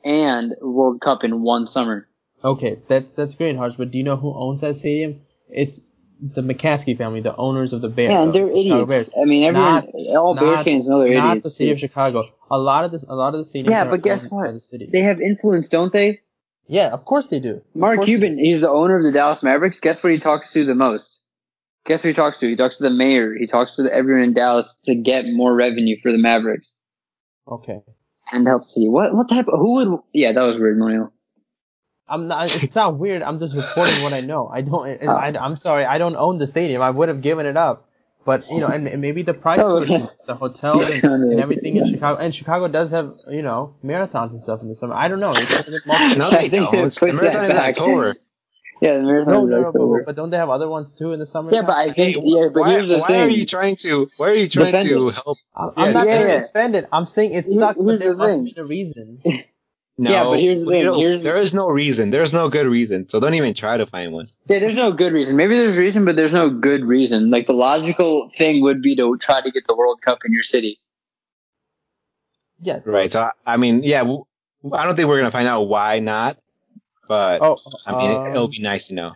[0.04, 2.06] and World Cup in one summer.
[2.44, 3.74] Okay, that's that's great, Harsh.
[3.78, 5.20] But do you know who owns that stadium?
[5.48, 5.80] It's
[6.20, 8.10] the McCaskey family, the owners of the Bears.
[8.10, 8.88] Yeah, and they're the idiots.
[8.92, 9.10] Bears.
[9.20, 11.46] I mean, everyone, all Bears not- fans know they're Not idiots.
[11.46, 11.74] the city too.
[11.74, 12.24] of Chicago.
[12.50, 13.70] A lot of this, a lot of the stadiums.
[13.70, 14.52] Yeah, but guess what?
[14.52, 14.88] The city.
[14.92, 16.20] They have influence, don't they?
[16.66, 17.62] Yeah, of course they do.
[17.74, 19.80] Mark Cuban, he's the owner of the Dallas Mavericks.
[19.80, 21.20] Guess what he talks to the most?
[21.84, 22.48] Guess who he talks to?
[22.48, 23.34] He talks to the mayor.
[23.36, 26.76] He talks to the, everyone in Dallas to get more revenue for the Mavericks.
[27.48, 27.80] Okay.
[28.32, 29.48] and help see what what type.
[29.48, 29.98] Of, who would?
[30.12, 31.12] Yeah, that was weird, Mario.
[32.08, 32.62] I'm not.
[32.62, 33.22] It's not weird.
[33.22, 34.48] I'm just reporting what I know.
[34.48, 35.02] I don't.
[35.02, 35.08] Oh.
[35.12, 35.84] I, I'm sorry.
[35.84, 36.82] I don't own the stadium.
[36.82, 37.88] I would have given it up.
[38.24, 41.24] But you know, and, and maybe the price Oh, are cheap, the hotels You and,
[41.32, 41.86] and everything it, in.
[41.94, 42.20] Chicago.
[42.20, 44.94] And Chicago does have you know marathons and stuff in the summer.
[44.94, 45.32] I don't know.
[45.34, 46.72] It's a bit multi- No, I they think don't.
[46.72, 47.56] they The marathon is in.
[47.58, 48.14] October.
[48.80, 51.12] Yeah, the marathon no, is no, no, but, but don't they have other ones too
[51.12, 51.52] in the summer?
[51.52, 53.20] Yeah, but I think Hey, yeah, but why, here's the why thing.
[53.22, 54.10] are you trying to?
[54.16, 55.14] Why are you trying Defend to it.
[55.14, 55.38] help?
[55.56, 56.34] I'm Yeah, not yeah, trying yeah.
[56.40, 56.88] to defend it.
[56.92, 58.44] I'm saying it Here- sucks, but there the must thing.
[58.44, 59.18] be a reason.
[59.98, 62.10] No, Yeah, but here's the thing, here's- there is no reason.
[62.10, 63.08] There's no good reason.
[63.08, 64.28] So don't even try to find one.
[64.48, 65.36] Yeah, there's no good reason.
[65.36, 67.30] Maybe there's reason, but there's no good reason.
[67.30, 70.42] Like the logical thing would be to try to get the World Cup in your
[70.42, 70.78] city.
[72.60, 72.80] Yeah.
[72.84, 73.12] Right.
[73.12, 76.38] So I, I mean, yeah, I don't think we're gonna find out why not,
[77.08, 79.12] but Oh, I mean, it, it'll um, be nice to know.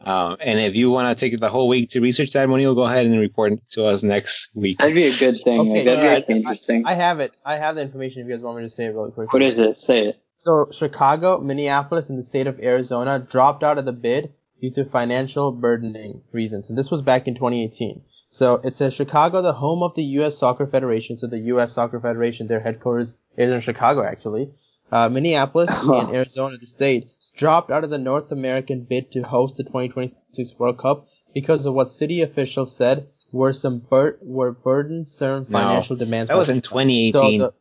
[0.00, 2.82] Um, and if you want to take the whole week to research that, Monique, go
[2.82, 4.78] ahead and report to us next week.
[4.78, 5.60] That'd be a good thing.
[5.60, 6.86] Okay, that'd yeah, be actually interesting.
[6.86, 7.36] I have it.
[7.44, 8.22] I have the information.
[8.22, 9.32] If you guys want me to say it really quick.
[9.32, 9.78] what is it?
[9.78, 10.22] Say it.
[10.36, 14.84] So Chicago, Minneapolis, and the state of Arizona dropped out of the bid due to
[14.84, 18.02] financial burdening reasons, and this was back in 2018.
[18.30, 20.38] So it says Chicago, the home of the U.S.
[20.38, 21.18] Soccer Federation.
[21.18, 21.72] So the U.S.
[21.72, 24.50] Soccer Federation, their headquarters is in Chicago, actually.
[24.92, 29.56] Uh, Minneapolis and Arizona, the state, dropped out of the North American bid to host
[29.56, 35.46] the 2026 World Cup because of what city officials said were some bur- were burdensome
[35.48, 36.28] No, financial demands.
[36.28, 37.12] That was in 2018.
[37.12, 37.54] So the-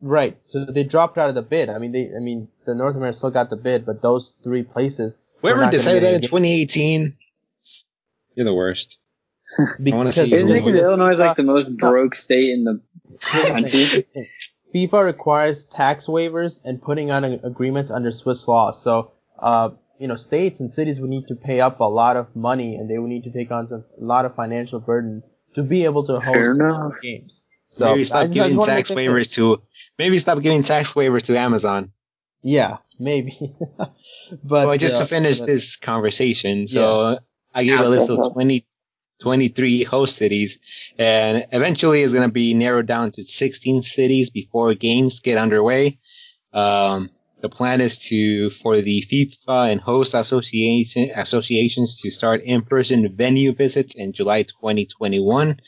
[0.00, 0.38] right.
[0.44, 1.68] So they dropped out of the bid.
[1.68, 2.12] I mean, they.
[2.14, 5.18] I mean, the North America still got the bid, but those three places.
[5.40, 7.14] Whoever decided that in 2018,
[8.36, 8.98] you're the worst.
[9.82, 10.76] because see Isn't it.
[10.76, 12.80] Illinois is like the most broke state in the
[13.48, 14.06] country?
[14.74, 18.70] FIFA requires tax waivers and putting on a- agreements under Swiss law.
[18.70, 22.34] So, uh, you know, states and cities would need to pay up a lot of
[22.36, 25.22] money, and they would need to take on some a lot of financial burden
[25.54, 27.42] to be able to host games.
[27.68, 29.10] So maybe stop I giving just wanna tax make that clear.
[29.24, 29.62] waivers to.
[29.98, 31.92] Maybe stop giving tax waivers to Amazon.
[32.42, 33.36] Yeah, maybe.
[33.78, 37.18] but Well, just uh, to finish but- this conversation, so
[37.54, 38.66] I gave Yeah, a list of 20,
[39.20, 40.58] 23 host cities,
[40.98, 45.98] and eventually it's going to be narrowed down to 16 cities before games get underway.
[46.52, 53.14] Um, the plan is to for the FIFA and host association associations to start in-person
[53.16, 55.60] venue visits in July 2021.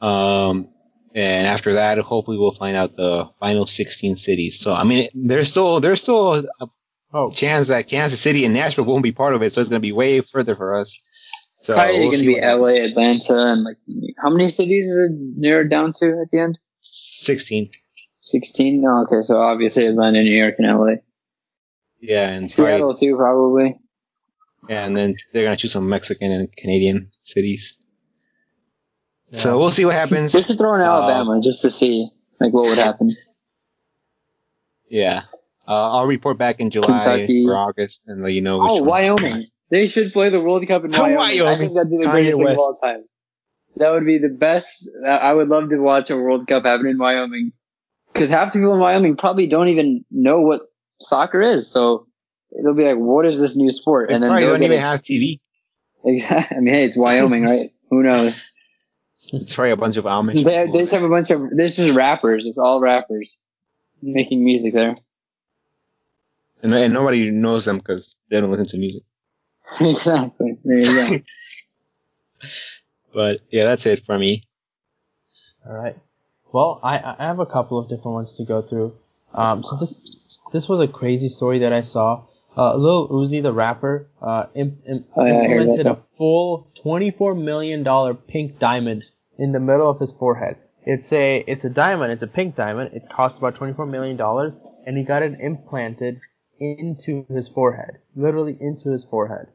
[0.00, 0.68] Um,
[1.14, 4.60] and after that, hopefully we'll find out the final 16 cities.
[4.60, 6.66] So I mean, there's still there's still a
[7.14, 9.82] Oh, chance that Kansas City and Nashville won't be part of it, so it's going
[9.82, 10.98] to be way further for us.
[11.62, 12.62] So Probably we'll going to be what happens.
[12.64, 13.76] LA, Atlanta, and like
[14.22, 16.58] how many cities is it narrowed down to at the end?
[16.80, 17.70] 16.
[18.24, 18.80] Sixteen.
[18.80, 20.92] No, okay, so obviously Atlanta, New York, and LA.
[22.00, 23.78] Yeah, and probably, Seattle too, probably.
[24.68, 27.78] yeah, and then they're gonna choose some Mexican and Canadian cities.
[29.30, 29.38] Yeah.
[29.40, 30.32] So we'll see what happens.
[30.32, 33.10] They should throw in Uh, Alabama just to see like what would happen.
[34.88, 35.22] Yeah.
[35.66, 37.46] Uh, I'll report back in July Kentucky.
[37.46, 38.58] or August and let you know.
[38.58, 39.46] Which Oh, Wyoming.
[39.72, 41.40] They should play the World Cup in Wyoming.
[41.46, 42.56] I think that'd be the Kanye greatest thing West.
[42.56, 43.04] of all time.
[43.76, 44.90] That would be the best.
[45.08, 47.52] I would love to watch a World Cup happen in Wyoming.
[48.12, 50.60] Because half the people in Wyoming probably don't even know what
[51.00, 51.70] soccer is.
[51.70, 52.06] So
[52.50, 54.10] it'll be like, what is this new sport?
[54.10, 54.80] They and then probably don't even it.
[54.80, 55.40] have TV.
[56.04, 57.70] I mean, hey, it's Wyoming, right?
[57.88, 58.44] Who knows?
[59.32, 60.44] It's probably a bunch of Amish.
[60.44, 61.48] They, they just have a bunch of.
[61.56, 62.44] This is rappers.
[62.44, 63.40] It's all rappers
[64.02, 64.96] making music there.
[66.62, 69.02] and, and nobody knows them because they don't listen to music.
[69.80, 70.58] exactly.
[70.64, 70.84] There you
[71.18, 71.18] go.
[73.14, 74.44] But yeah, that's it for me.
[75.66, 75.96] All right.
[76.50, 78.96] Well, I, I have a couple of different ones to go through.
[79.34, 82.24] Um, so this this was a crazy story that I saw.
[82.56, 87.82] Uh, Lil Uzi, the rapper, uh, im- im- Oh, yeah, implemented a full twenty-four million
[87.82, 89.04] dollar pink diamond
[89.38, 90.56] in the middle of his forehead.
[90.84, 92.12] It's a it's a diamond.
[92.12, 92.90] It's a pink diamond.
[92.94, 96.20] It costs about twenty-four million dollars, and he got it implanted
[96.62, 99.48] into his forehead, literally into his forehead.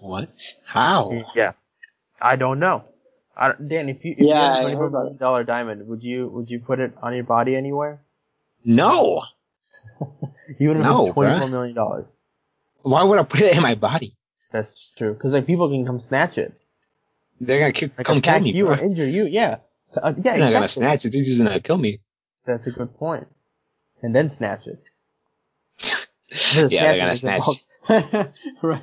[0.00, 0.30] What?
[0.64, 1.12] How?
[1.34, 1.52] Yeah,
[2.20, 2.84] I don't know.
[3.36, 5.16] I, don't- Dan, if you if you Yeah, had I a heard twenty-four about million
[5.18, 8.00] dollar diamond, would you would you put it on your body anywhere?
[8.64, 9.22] No.
[10.58, 11.50] Even if No, it's twenty-four bruh.
[11.50, 12.20] million dollars.
[12.82, 14.16] Why would I put it in my body?
[14.52, 15.12] That's true.
[15.12, 16.52] Because like people can come snatch it,
[17.40, 18.52] They're gonna kick, like come kill attack me.
[18.52, 18.74] you bro.
[18.74, 19.24] or injure you.
[19.26, 19.58] Yeah,
[19.96, 21.12] uh, yeah, They're not gonna snatch it.
[21.12, 22.00] They're just gonna kill me.
[22.46, 23.26] That's a good point.
[24.02, 24.88] And then snatch it.
[26.54, 27.42] Yeah, they're gonna snatch.
[28.62, 28.82] right.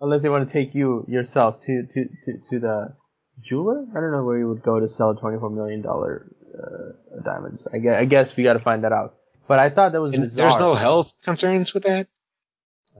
[0.00, 2.94] Unless they want to take you yourself to to to to the
[3.40, 3.86] jeweler.
[3.90, 7.66] I don't know where you would go to sell twenty-four million dollar uh, diamonds.
[7.72, 9.14] I guess, I guess we got to find that out.
[9.46, 10.48] But I thought that was And bizarre.
[10.50, 12.08] there's no health concerns with that.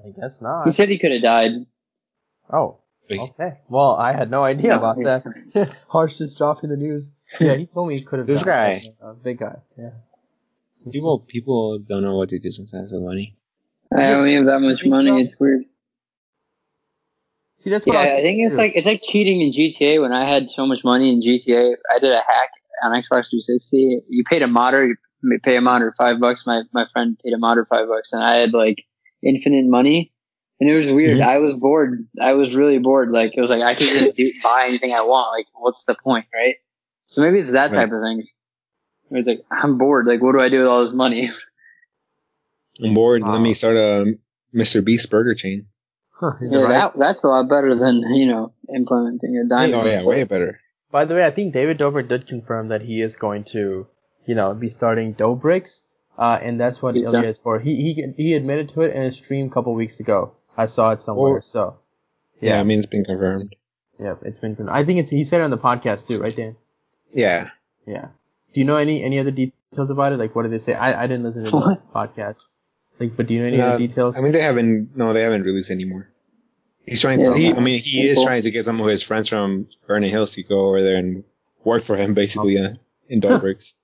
[0.05, 0.65] I guess not.
[0.67, 1.53] he said he could have died.
[2.51, 2.79] Oh.
[3.11, 3.55] Okay.
[3.71, 5.75] Well, I had no idea No, about that.
[5.89, 7.13] Harsh just dropping the news.
[7.41, 8.29] Yeah, he told me he could have.
[8.29, 8.77] This died.
[9.01, 9.09] guy.
[9.11, 9.57] a big guy.
[9.79, 9.91] Yeah.
[10.93, 13.38] People, people don't know what to do sometimes with money.
[13.97, 15.09] I don't even have that much money.
[15.09, 15.17] so?
[15.17, 15.63] It's weird.
[17.57, 18.59] See, that's what Yeah, I was I think it's too.
[18.59, 20.01] like it's like cheating in GTA.
[20.01, 22.51] When I had so much money in GTA, I did a hack
[22.85, 24.03] on Xbox 360.
[24.09, 26.47] You paid a modder, you pay a modder five bucks.
[26.47, 28.85] My my friend paid a modder five bucks, and I had like
[29.25, 30.13] infinite money,
[30.61, 31.19] and it was weird.
[31.19, 31.25] Mhm.
[31.27, 32.07] I was bored.
[32.21, 33.11] I was really bored.
[33.11, 35.33] Like it was like I could just do buy anything I want.
[35.33, 36.55] Like what's the point, right?
[37.07, 37.77] So maybe it's that Right.
[37.79, 38.23] type of thing.
[39.11, 40.07] It's like I'm bored.
[40.07, 41.33] Like what do I do with all this money?
[42.83, 43.23] I'm bored.
[43.23, 43.33] Wow.
[43.33, 44.19] Let me start a
[44.55, 44.85] Mr.
[44.85, 45.67] Beast burger chain.
[46.11, 46.69] Huh, Yeah, right.
[46.71, 49.75] that that's a lot better than you know implementing a diamond.
[49.75, 50.61] Oh yeah, way better.
[50.91, 53.87] By the way, I think David Dobrik did confirm that he is going to,
[54.27, 55.85] you know, be starting Doughbrik's,
[56.19, 57.15] uh, and that's what Pizza.
[57.15, 57.61] Ilya is for.
[57.61, 60.33] He he he admitted to it in a stream a couple weeks ago.
[60.57, 61.37] I saw it somewhere.
[61.37, 61.41] Oh.
[61.41, 61.77] So
[62.41, 63.55] Yeah, I mean it's been confirmed.
[64.01, 64.57] yeah, it's been.
[64.57, 64.77] confirmed.
[64.77, 66.57] I think it's he said it on the podcast too, right, Dan?
[67.13, 67.51] Yeah.
[67.87, 68.09] Yeah.
[68.55, 70.19] Do you know any any other details about it?
[70.19, 70.75] Like, what did they say?
[70.75, 72.39] I I didn't listen to the podcast.
[72.99, 74.19] Like, but do you know any No, other details?
[74.19, 74.97] I mean they haven't.
[74.97, 76.09] No, they haven't released anymore.
[76.85, 77.35] He's trying to.
[77.35, 78.25] He, I mean, he is Cool.
[78.27, 81.23] trying to get some of his friends from Vernon Hills to go over there and
[81.63, 82.71] work for him, basically, uh,
[83.09, 83.75] in Doughbrik's.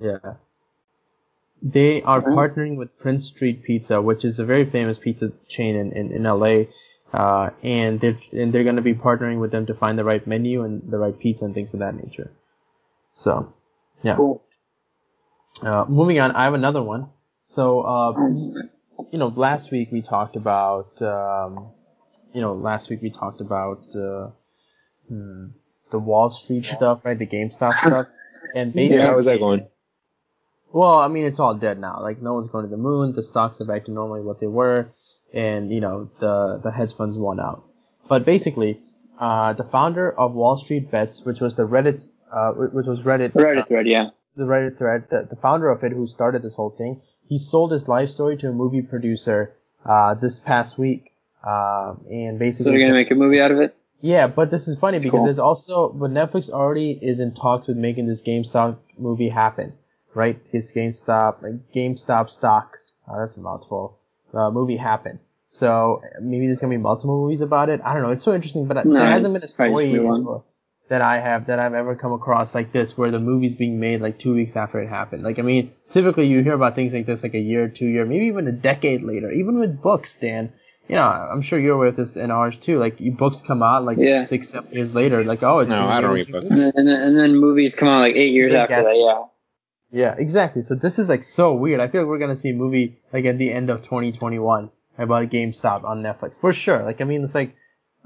[0.00, 0.18] Yeah.
[1.62, 2.54] They are Alright.
[2.56, 6.22] partnering with Prince Street Pizza, which is a very famous pizza chain in, in, in
[6.24, 6.64] LA.
[7.12, 10.26] Uh, and they're, and they're going to be partnering with them to find the right
[10.26, 12.30] menu and the right pizza and things of that nature.
[13.14, 13.52] So,
[14.02, 14.16] yeah.
[14.16, 14.42] Cool.
[15.62, 17.08] Uh, moving on, I have another one.
[17.54, 18.12] So, uh,
[19.12, 21.70] you know, last week we talked about, um,
[22.32, 24.30] you know, last week we talked about, uh,
[25.06, 25.46] hmm,
[25.92, 27.16] the Wall Street stuff, right?
[27.16, 28.08] The GameStop stuff.
[28.56, 29.68] And basically, Yeah, how's that going?
[30.72, 32.00] well, I mean, it's all dead now.
[32.02, 33.12] Like, no one's going to the moon.
[33.12, 34.88] The stocks are back to normally what they were,
[35.32, 37.62] and you know, the the hedge funds won out.
[38.08, 38.80] But basically,
[39.20, 43.30] uh, the founder of Wall Street Bets, which was the Reddit, uh, which was Reddit,
[43.32, 44.10] Reddit thread, yeah.
[44.34, 47.72] the Reddit thread, the, the founder of it, who started this whole thing, he sold
[47.72, 49.52] his life story to a movie producer
[49.84, 51.12] uh, this past week,
[51.46, 53.76] um, and So basically, they're gonna make a movie out of it.
[54.00, 55.24] yeah, but this is funny because Cool.
[55.24, 59.72] there's also, but Netflix already is in talks with making this GameStop movie happen,
[60.14, 60.38] right?
[60.52, 63.98] This GameStop, like GameStop stock, uh, that's a mouthful,
[64.32, 65.18] uh, movie happen.
[65.48, 67.80] So maybe there's gonna be multiple movies about it.
[67.84, 68.10] I don't know.
[68.10, 69.98] It's so interesting, but No, there hasn't been a story.
[70.88, 74.00] That I have that I've ever come across like this, where the movie's being made
[74.02, 75.22] like two weeks after it happened.
[75.22, 78.04] Like I mean, typically you hear about things like this like a year, two year,
[78.04, 79.30] maybe even a decade later.
[79.30, 80.52] Even with books, Dan,
[80.88, 82.78] you know, I'm sure you're aware of this in ours too.
[82.78, 84.24] Like you books come out like Yeah.
[84.24, 85.24] six, seven years later.
[85.24, 86.44] Like oh, it's No, I don't read books.
[86.44, 88.96] And then, and then, movies come out like eight years after that.
[88.96, 89.24] Yeah.
[89.90, 90.62] Yeah, exactly.
[90.62, 91.80] So this is like so weird.
[91.80, 95.22] I feel like we're gonna see a movie like at the end of 2021 about
[95.22, 96.82] a GameStop on Netflix for sure.
[96.82, 97.54] Like I mean, it's like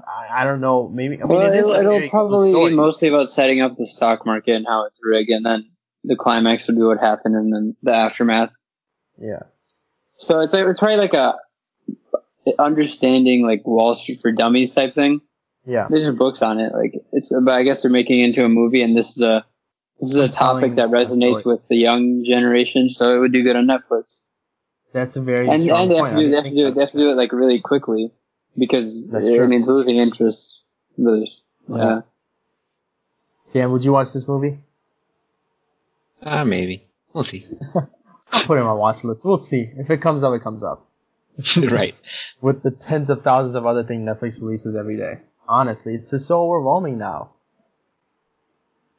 [0.05, 1.21] I, I don't know, maybe.
[1.21, 4.55] I mean, well, it it'll, it'll probably be mostly about setting up the stock market
[4.55, 5.69] and how it's rigged, and then
[6.03, 8.51] the climax would be what happened, and then the aftermath.
[9.17, 9.43] Yeah,
[10.17, 11.35] So it's, it's probably like a
[12.57, 15.21] understanding like Wall Street for Dummies type thing.
[15.65, 16.73] yeah, There's just books on it.
[16.73, 19.45] Like it's, but I guess they're making it into a movie, and this is a
[19.99, 23.57] this is a topic that resonates with the young generation, so it would do good
[23.57, 24.21] on Netflix.
[24.93, 26.81] that's a very And, and they have to do they have to do it they
[26.81, 28.11] have to do it like really quickly
[28.57, 29.47] because That's it true.
[29.47, 30.61] means losing interest.
[30.97, 31.43] Lose.
[31.67, 31.77] Yeah.
[31.77, 32.01] Yeah.
[33.53, 34.59] Dan, would you watch this movie?
[36.21, 36.85] Ah, maybe.
[37.13, 37.45] We'll see.
[37.75, 39.25] I'll put it on my watch list.
[39.25, 39.69] We'll see.
[39.77, 40.85] If it comes up, it comes up.
[41.57, 41.95] right.
[42.41, 45.21] With the tens of thousands of other things Netflix releases every day.
[45.47, 47.31] Honestly, it's just so overwhelming now.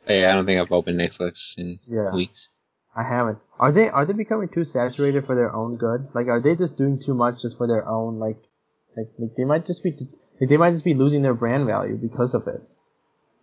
[0.06, 2.12] Hey, I don't think I've opened Netflix in Yeah.
[2.12, 2.48] weeks.
[2.96, 3.38] I haven't.
[3.60, 6.08] Are they are they becoming too saturated for their own good?
[6.12, 8.42] Like, are they just doing too much just for their own like,
[8.96, 9.96] like, like they might just be
[10.40, 12.60] like they might just be losing their brand value because of it.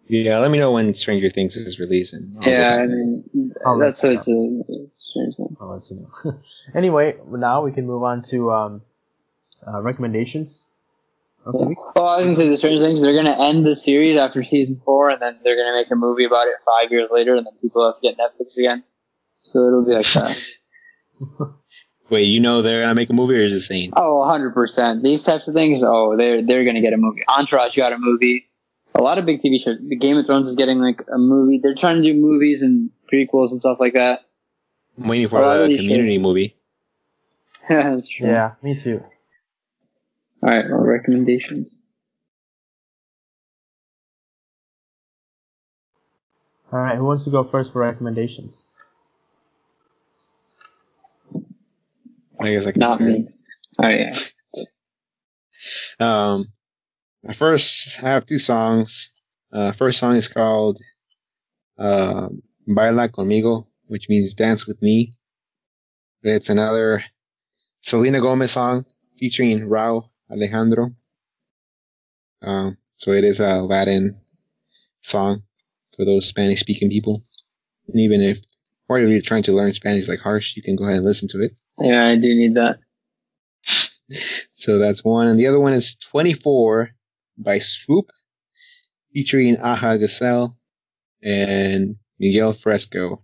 [0.09, 2.35] Yeah, let me know when Stranger Things is releasing.
[2.39, 5.57] I'll Yeah, look I mean I'll that's what it's a, it's a strange thing.
[5.59, 6.39] I'll let you know.
[6.75, 8.81] anyway, now we can move on to um,
[9.67, 10.65] uh, recommendations
[11.45, 11.95] of the week.
[11.95, 14.43] Well, I was gonna say the strange thing is they're gonna end the series after
[14.43, 17.45] season four, and then they're gonna make a movie about it five years later, and
[17.45, 18.83] then people have to get Netflix again.
[19.43, 20.41] So it'll be like that.
[22.09, 23.91] Wait, you know they're gonna make a movie, or is it saying?
[23.95, 25.03] oh, 100 percent.
[25.03, 25.83] These types of things.
[25.83, 27.21] Oh, they're they're gonna get a movie.
[27.27, 28.47] Entourage got a movie.
[28.95, 29.77] A lot of big TV shows.
[29.81, 31.59] The Game of Thrones is getting like a movie.
[31.61, 34.21] They're trying to do movies and prequels and stuff like that.
[34.97, 36.55] I'm waiting for A lot of the these Community shows- movie.
[37.69, 38.27] That's true.
[38.27, 39.03] Yeah, me too.
[40.41, 40.65] All right.
[40.69, 41.79] Well, recommendations.
[46.71, 48.63] All right, who wants to go first for recommendations?
[52.47, 53.27] I guess I can Not me.
[53.79, 53.99] All right.
[53.99, 54.63] Yeah.
[55.99, 56.45] Um,
[57.23, 59.11] my first, I have two songs.
[59.51, 60.79] Uh, first song is called
[61.77, 62.29] uh,
[62.67, 65.13] "Baila Conmigo," which means "Dance with Me."
[66.23, 67.03] It's another
[67.81, 68.85] Selena Gomez song
[69.17, 70.89] featuring Rauw Alejandro.
[72.41, 74.19] Um, so it is a Latin
[75.01, 75.43] song
[75.95, 77.23] for those Spanish-speaking people.
[77.87, 78.39] And even if,
[78.89, 81.27] or if you're trying to learn Spanish like Harsh, you can go ahead and listen
[81.29, 81.59] to it.
[81.79, 82.79] Yeah, I do need that.
[84.53, 85.27] So that's one.
[85.27, 86.89] And the other one is 24
[87.37, 88.09] by Swoop,
[89.13, 90.57] featuring Aja Gazelle
[91.21, 93.23] and Miguel Fresco.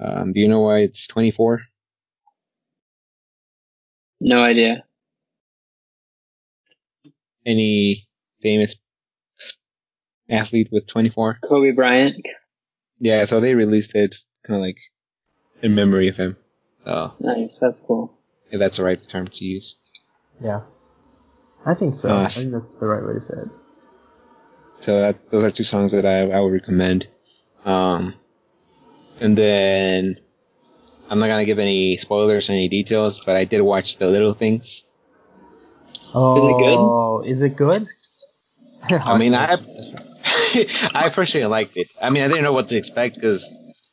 [0.00, 1.62] Um, do you know why it's 24?
[4.20, 4.84] No idea.
[7.44, 8.06] Any
[8.40, 8.76] famous
[10.30, 11.40] athlete with 24?
[11.42, 12.16] Kobe Bryant.
[12.98, 14.14] Yeah, so they released it
[14.46, 14.78] kind of like
[15.62, 16.36] in memory of him.
[16.84, 17.58] So Nice.
[17.58, 18.12] That's cool.
[18.50, 19.76] if that's the right term to use.
[20.40, 20.62] Yeah,
[21.64, 22.10] I think so.
[22.10, 23.48] Uh, I think that's the right way to say it.
[24.80, 27.08] So that, those are two songs that I, I would recommend.
[27.64, 28.14] Um,
[29.20, 30.18] and then
[31.08, 34.34] I'm not gonna give any spoilers or any details, but I did watch The Little
[34.34, 34.84] Things.
[36.14, 37.82] Oh, is it good?
[38.90, 39.56] I mean, I
[40.94, 41.88] I personally liked it.
[42.00, 43.50] I mean, I didn't know what to expect because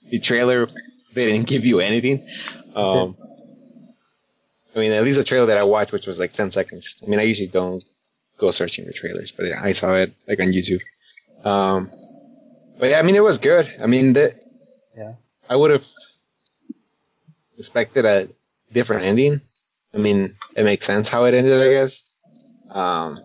[0.10, 0.68] the trailer
[1.14, 2.28] they didn't give you anything.
[2.76, 3.18] Um,
[4.76, 7.04] I mean, at least the trailer that I watched, which was like 10 seconds.
[7.06, 7.84] I mean, I usually don't
[8.38, 10.82] go searching for trailers, but I saw it like on YouTube.
[11.44, 11.90] Um,
[12.80, 13.70] but yeah, I mean, it was good.
[13.82, 14.34] I mean, the,
[14.98, 15.14] Yeah.
[15.50, 15.86] I would have
[17.58, 18.30] expected a
[18.72, 19.42] different ending.
[19.94, 22.04] I mean, it makes sense how it ended, I guess.
[22.70, 23.16] Um,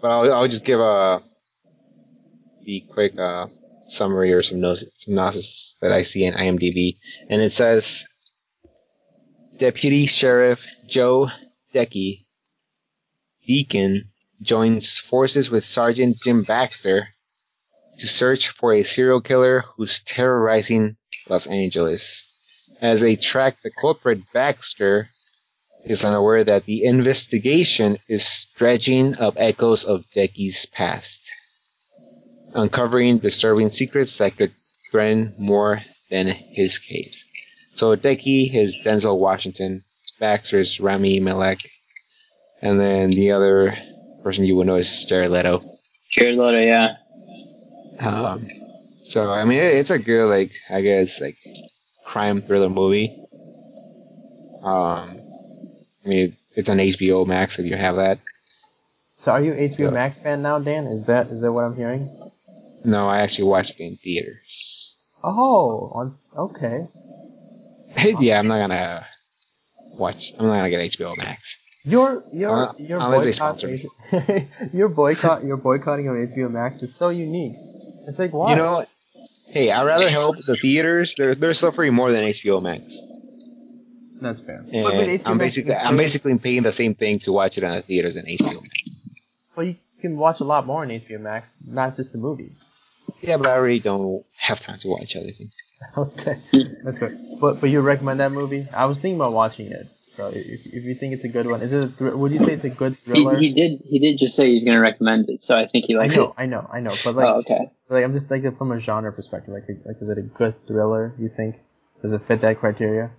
[0.00, 1.22] but I'll, I'll just give a
[2.64, 3.46] the quick uh,
[3.90, 6.98] summary or some synopsis that I see in IMDb,
[7.28, 8.06] and it says
[9.56, 11.30] Deputy Sheriff Joe
[11.74, 12.24] Decky
[13.46, 14.04] Deacon
[14.42, 17.08] joins forces with Sergeant Jim Baxter
[17.98, 20.96] to search for a serial killer who's terrorizing
[21.28, 22.26] Los Angeles.
[22.80, 25.08] As they track the culprit, Baxter
[25.84, 31.29] is unaware that the investigation is dredging up echoes of Decky's past,
[32.54, 34.52] uncovering disturbing secrets that could
[34.90, 37.28] threaten more than his case.
[37.74, 39.84] So Decky is Denzel Washington,
[40.18, 41.60] Baxter's Rami Malek,
[42.60, 43.76] and then the other
[44.22, 45.62] person you would know is Jared Leto.
[46.10, 46.96] Jared Leto, yeah.
[48.00, 48.46] Um,
[49.02, 51.36] so I mean, it, it's a good like I guess like
[52.04, 53.16] crime thriller movie.
[54.62, 55.20] Um,
[56.04, 58.18] I mean, it's on HBO Max if you have that.
[59.18, 59.90] So are you HBO Yeah.
[59.90, 60.86] Max fan now, Dan?
[60.86, 62.18] Is that is that what I'm hearing?
[62.82, 64.96] No, I actually watched it in theaters.
[65.22, 66.88] Oh, on okay.
[68.20, 69.06] yeah, I'm not gonna
[69.96, 70.32] watch.
[70.38, 71.58] I'm not gonna get HBO Max.
[71.84, 76.82] You're you're Uh, you're unless they boycotting sponsor your boycott your boycotting of HBO Max
[76.82, 77.58] is so unique.
[78.06, 78.50] It's like why?
[78.50, 78.88] You know what?
[79.48, 81.14] Hey, I'd rather help the theaters.
[81.16, 83.04] They're they're suffering more than HBO Max.
[84.20, 84.64] that's fair.
[84.72, 87.82] And I'm basically can I'm basically paying the same thing to watch it on the
[87.82, 88.90] theaters than HBO Max.
[89.56, 92.62] Well, you can watch a lot more on HBO Max, not just the movies.
[93.20, 95.54] Yeah, but I really don't have time to watch other things.
[95.96, 96.36] Okay,
[96.84, 97.38] that's good.
[97.40, 98.68] But but you recommend that movie?
[98.72, 99.88] I was thinking about watching it.
[100.12, 101.84] So if, if you think it's a good one, is it?
[101.84, 103.38] A thr- would you say it's a good He, thriller?
[103.38, 106.00] he did he did just say he's gonna recommend it, so I think he I
[106.00, 106.32] likes know, it.
[106.36, 106.94] I know, I know.
[107.02, 107.70] But like, oh, okay.
[107.88, 109.54] like I'm just like from a genre perspective.
[109.54, 111.14] Like, like is it a good thriller?
[111.18, 111.56] You think?
[112.02, 113.10] Does it fit that criteria?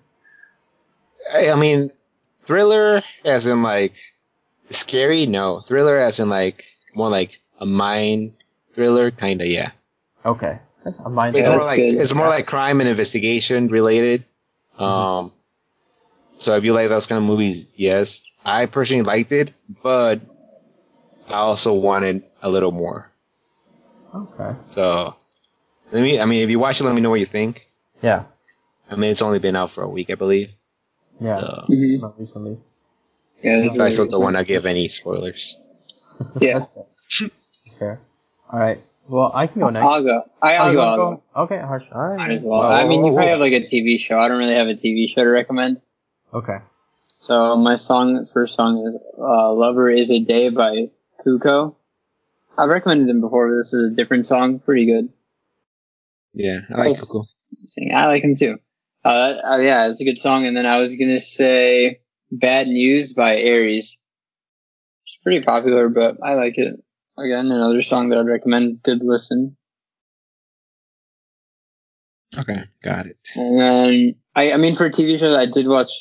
[1.34, 1.92] I, I mean,
[2.46, 3.96] thriller as in like
[4.70, 5.26] scary.
[5.26, 8.34] No, thriller as in like more like a mind
[8.76, 9.48] thriller, kinda.
[9.48, 9.72] Yeah,
[10.26, 11.36] Okay, that's a mind.
[11.36, 14.26] it's more like it's more like crime and investigation related.
[14.78, 15.32] Um,
[16.38, 19.54] so if you like those kind of movies, yes, I personally liked it,
[19.84, 20.22] but
[21.28, 23.10] I also wanted a little more.
[24.14, 24.56] Okay.
[24.72, 25.16] So,
[25.92, 26.20] let me.
[26.20, 27.68] I mean, if you watch it, let me know what you think.
[28.02, 28.24] Yeah.
[28.90, 30.50] I mean, it's only been out for a week, I believe.
[31.20, 31.40] Yeah.
[31.40, 32.58] So, hmm Not recently.
[33.42, 34.24] Yeah, that's so I still don't good.
[34.24, 35.58] want to give any spoilers.
[36.40, 36.60] Yeah.
[36.60, 37.30] That's fair.
[37.66, 38.02] That's fair.
[38.52, 38.84] All right.
[39.12, 39.86] Well, I can go next.
[39.86, 40.24] I'll go.
[40.42, 40.82] I, Oh, I'll go.
[40.82, 41.24] I'll go.
[41.36, 41.88] Okay, Harsh.
[41.92, 42.18] All right.
[42.18, 42.62] Might as well.
[42.62, 43.32] Whoa, I mean, whoa, you whoa, probably whoa.
[43.32, 44.18] have like a TV show.
[44.18, 45.82] I don't really have a TV show to recommend.
[46.34, 46.60] Okay.
[47.18, 50.88] So my song, first song is uh, "Lover Is a Day" by
[51.26, 51.76] Cuco.
[52.58, 54.60] I've recommended them before, but this is a different song.
[54.60, 55.10] Pretty good.
[56.34, 57.00] Yeah, I like.
[57.00, 57.24] Coco.
[57.66, 57.94] Sing.
[57.94, 58.60] I like him too.
[59.04, 60.46] Uh, uh, yeah, it's a good song.
[60.46, 62.00] And then I was gonna say
[62.32, 64.00] "Bad News" by Aries.
[65.06, 66.82] It's pretty popular, but I like it.
[67.18, 68.82] Again, another song that I'd recommend.
[68.84, 69.58] Good listen.
[72.38, 73.18] Okay, got it.
[73.36, 75.92] And then I, I mean, for TV shows, I did watch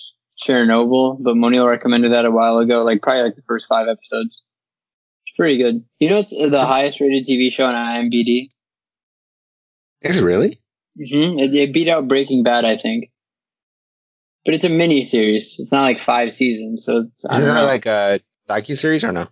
[0.40, 4.44] Chernobyl, but Monil recommended that a while ago, like probably like the first five episodes.
[5.26, 5.84] It's pretty good.
[5.98, 8.50] You know, it's the highest rated TV show on IMDb.
[10.02, 10.60] Is it really?
[10.96, 13.10] hmm It, it beat out Breaking Bad, I think.
[14.44, 15.56] But it's a mini series.
[15.58, 17.66] It's not like five seasons, so it's, Is it don't not know.
[17.66, 19.26] like a docu series or no?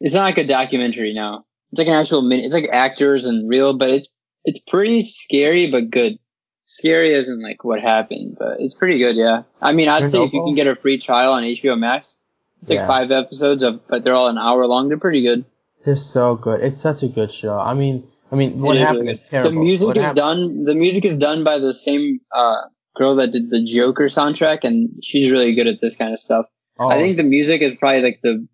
[0.00, 1.12] It's not like a documentary.
[1.14, 2.44] No, it's like an actual mini.
[2.44, 4.08] It's like actors and real, but it's
[4.44, 6.18] it's pretty scary but good.
[6.66, 9.16] Scary isn't like what happened, but it's pretty good.
[9.16, 12.18] Yeah, I mean, I'd say if you can get a free trial on HBO Max,
[12.62, 12.86] it's like Yeah.
[12.86, 14.88] five episodes of, but they're all an hour long.
[14.88, 15.44] They're pretty good.
[15.84, 16.62] They're so good.
[16.62, 17.58] It's such a good show.
[17.58, 19.50] I mean, I mean, what It is happened really is terrible.
[19.50, 20.64] The music What is hap- done.
[20.64, 22.62] The music is done by the same uh,
[22.96, 26.46] girl that did the Joker soundtrack, and she's really good at this kind of stuff.
[26.78, 28.48] Oh, I think the music is probably like the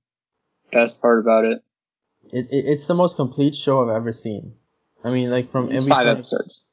[0.73, 1.63] best part about it.
[2.33, 4.55] it, it, it's the most complete show I've ever seen.
[5.05, 6.67] I mean, like from It's every five episodes.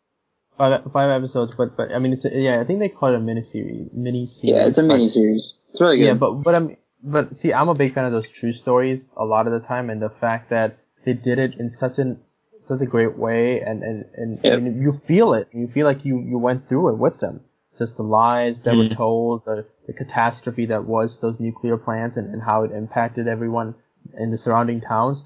[0.58, 3.16] five, five episodes, but but I mean, it's a, yeah, I think they call it
[3.16, 3.96] a mini series.
[3.96, 4.56] Mini series.
[4.56, 5.56] Yeah, it's a mini series.
[5.70, 6.06] It's really good.
[6.06, 9.24] Yeah, but but I'm but see, I'm a big fan of those true stories a
[9.26, 12.20] lot of the time, and the fact that they did it in such an
[12.64, 14.58] such a great way, and and and, Yep.
[14.58, 15.48] and you feel it.
[15.54, 17.42] You feel like you you went through it with them.
[17.78, 18.92] Just the lies that were Mhm.
[18.92, 23.76] told, the the catastrophe that was those nuclear plants, and, and how it impacted everyone
[24.18, 25.26] in the surrounding towns.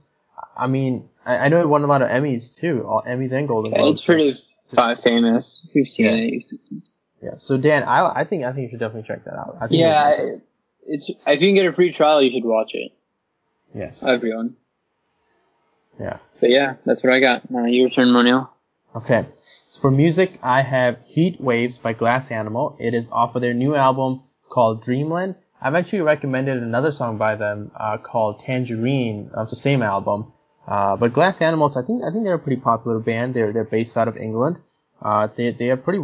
[0.58, 3.48] I mean, I, I know it won a lot of Emmys too, all Emmys and
[3.48, 4.00] Golden Yeah, Globes.
[4.00, 4.38] it's pretty
[4.70, 5.68] fa- famous.
[5.74, 6.38] You've seen Yeah.
[6.38, 6.44] it.
[7.22, 7.32] Yeah.
[7.40, 9.58] So Dan, I I think I think you should definitely check that out.
[9.62, 10.42] I think Yeah, it.
[10.88, 12.92] it's if you can get a free trial, you should watch it.
[13.74, 14.04] Yes.
[14.04, 14.56] Everyone.
[16.00, 16.18] Yeah.
[16.40, 17.50] But yeah, that's what I got.
[17.52, 18.50] Now your turn, Monil.
[18.96, 19.26] Okay.
[19.70, 22.76] So for music, I have Heat Waves by Glass Animal.
[22.80, 25.36] It is off of their new album called Dreamland.
[25.62, 30.34] I've actually recommended another song by them uh, called Tangerine of the same album.
[30.68, 33.36] Uh, but Glass Animals, I think I think they're a pretty popular band.
[33.36, 34.60] They're they're based out of England.
[35.02, 36.04] Uh, they they are pretty.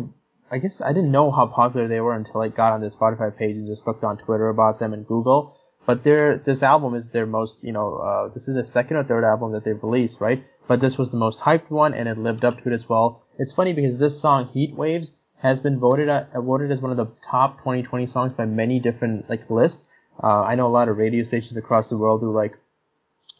[0.51, 3.35] I guess I didn't know how popular they were until I got on the Spotify
[3.35, 5.55] page and just looked on Twitter about them and Google.
[5.87, 9.03] But their this album is their most you know uh, this is the second or
[9.03, 10.43] third album that they've released, right?
[10.67, 13.23] But this was the most hyped one and it lived up to it as well.
[13.39, 16.97] It's funny because this song Heat Waves has been voted at, voted as one of
[16.97, 19.85] the top 2020 songs by many different like lists.
[20.21, 22.57] Uh, I know a lot of radio stations across the world do like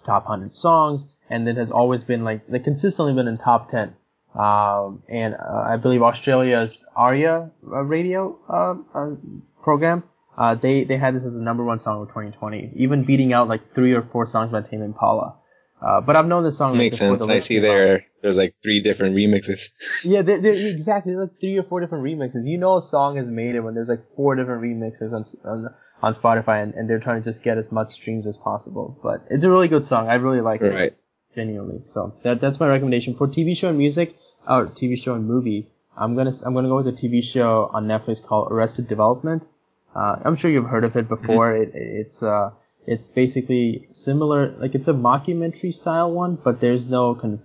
[0.04, 3.96] top 100 songs, and it has always been like they consistently been in top 10.
[4.36, 9.16] Um, and uh, I believe Australia's ARIA uh, radio uh, uh,
[9.64, 10.04] program,
[10.38, 13.48] uh, they they had this as the number one song of 2020, even beating out
[13.48, 15.36] like three or four songs by Tame Impala.
[15.82, 17.26] Uh, but I've known this song Makes sense.
[17.26, 18.06] the I see there.
[18.28, 19.70] There's like three different remixes.
[20.04, 21.14] Yeah, they they exactly.
[21.14, 22.46] There's like three or four different remixes.
[22.46, 25.74] You know, a song is made it when there's like four different remixes on, on
[26.04, 29.00] on Spotify, and, and they're trying to just get as much streams as possible.
[29.02, 30.10] But it's a really good song.
[30.10, 30.94] I really like it Right.
[31.36, 31.82] genuinely.
[31.86, 34.18] So that that's my recommendation for TV show and music,
[34.48, 35.70] or TV show and movie.
[35.96, 39.48] I'm gonna I'm gonna go with a TV show on Netflix called Arrested Development.
[39.96, 41.54] Uh, I'm sure you've heard of it before.
[41.54, 42.52] It, it's uh
[42.86, 47.42] it's basically similar, like it's a mockumentary style one, but there's no con-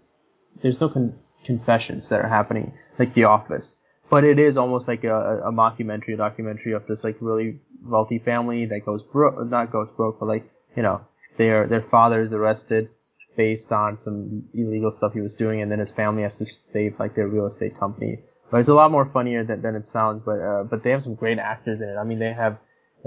[0.60, 3.76] there's no con- confessions that are happening like The Office.
[4.10, 8.18] But it is almost like a, a mockumentary, a documentary of this like really wealthy
[8.18, 11.00] family that goes broke, not goes broke, but like you know
[11.38, 12.90] their their father is arrested
[13.36, 17.00] based on some illegal stuff he was doing, and then his family has to save
[17.00, 18.18] like their real estate company.
[18.50, 20.20] But it's a lot more funnier than, than it sounds.
[20.20, 21.96] But uh, but they have some great actors in it.
[21.96, 22.58] I mean, they have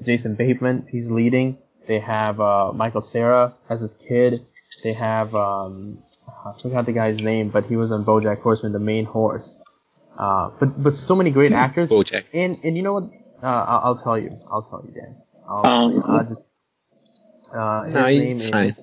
[0.04, 1.60] Jason Bateman, he's leading.
[1.88, 4.34] They have uh, Michael Cera as his kid.
[4.84, 8.80] They have um, I forgot the guy's name, but he was on BoJack Horseman, the
[8.80, 9.62] main horse.
[10.18, 11.90] Uh, but but so many great actors.
[11.90, 12.24] Bojack.
[12.34, 13.04] And and you know what?
[13.44, 14.30] Uh, I'll, I'll tell you.
[14.52, 15.16] I'll tell you, Dan.
[15.48, 16.44] I'll, Um, I'll just.
[17.54, 18.50] Uh, his No, name is.
[18.50, 18.74] fine.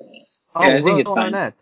[0.54, 1.24] Oh, Yeah, I think Will fine.
[1.34, 1.54] Arnett.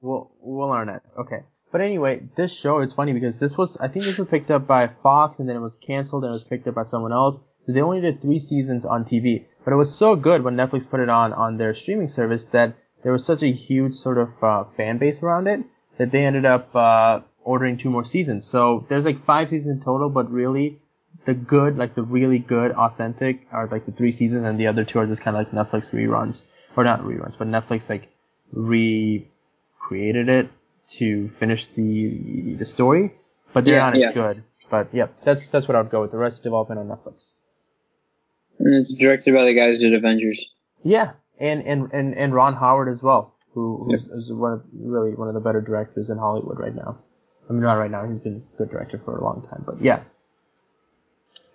[0.00, 1.02] Will Will Arnett.
[1.16, 1.40] Okay.
[1.70, 4.66] But anyway, this show it's funny because this was I think this was picked up
[4.66, 7.38] by Fox and then it was canceled and it was picked up by someone else.
[7.64, 9.46] So they only did three seasons on TV.
[9.64, 12.74] But it was so good when Netflix put it on on their streaming service that
[13.02, 15.64] there was such a huge sort of uh, fan base around it
[15.98, 18.44] that they ended up uh, ordering two more seasons.
[18.46, 20.80] So there's like five seasons total, but really
[21.24, 24.84] the good, like the really good, authentic, are like the three seasons, and the other
[24.84, 26.46] two are just kind of like Netflix reruns,
[26.76, 28.08] or not reruns, but Netflix like
[28.52, 30.48] recreated it
[30.86, 33.12] to finish the the story,
[33.52, 34.12] but they're Yeah, not as yeah.
[34.12, 34.44] good.
[34.70, 36.14] But yeah, that's that's what I would go with.
[36.14, 37.34] Arrested Development on Netflix.
[38.58, 40.46] And it's directed by the guys who did Avengers.
[40.82, 45.14] Yeah, and and and, and Ron Howard as well, who who's, who's one of really
[45.14, 46.98] one of the better directors in Hollywood right now.
[47.48, 48.06] I mean, not right now.
[48.06, 50.02] He's been a good director for a long time, but yeah.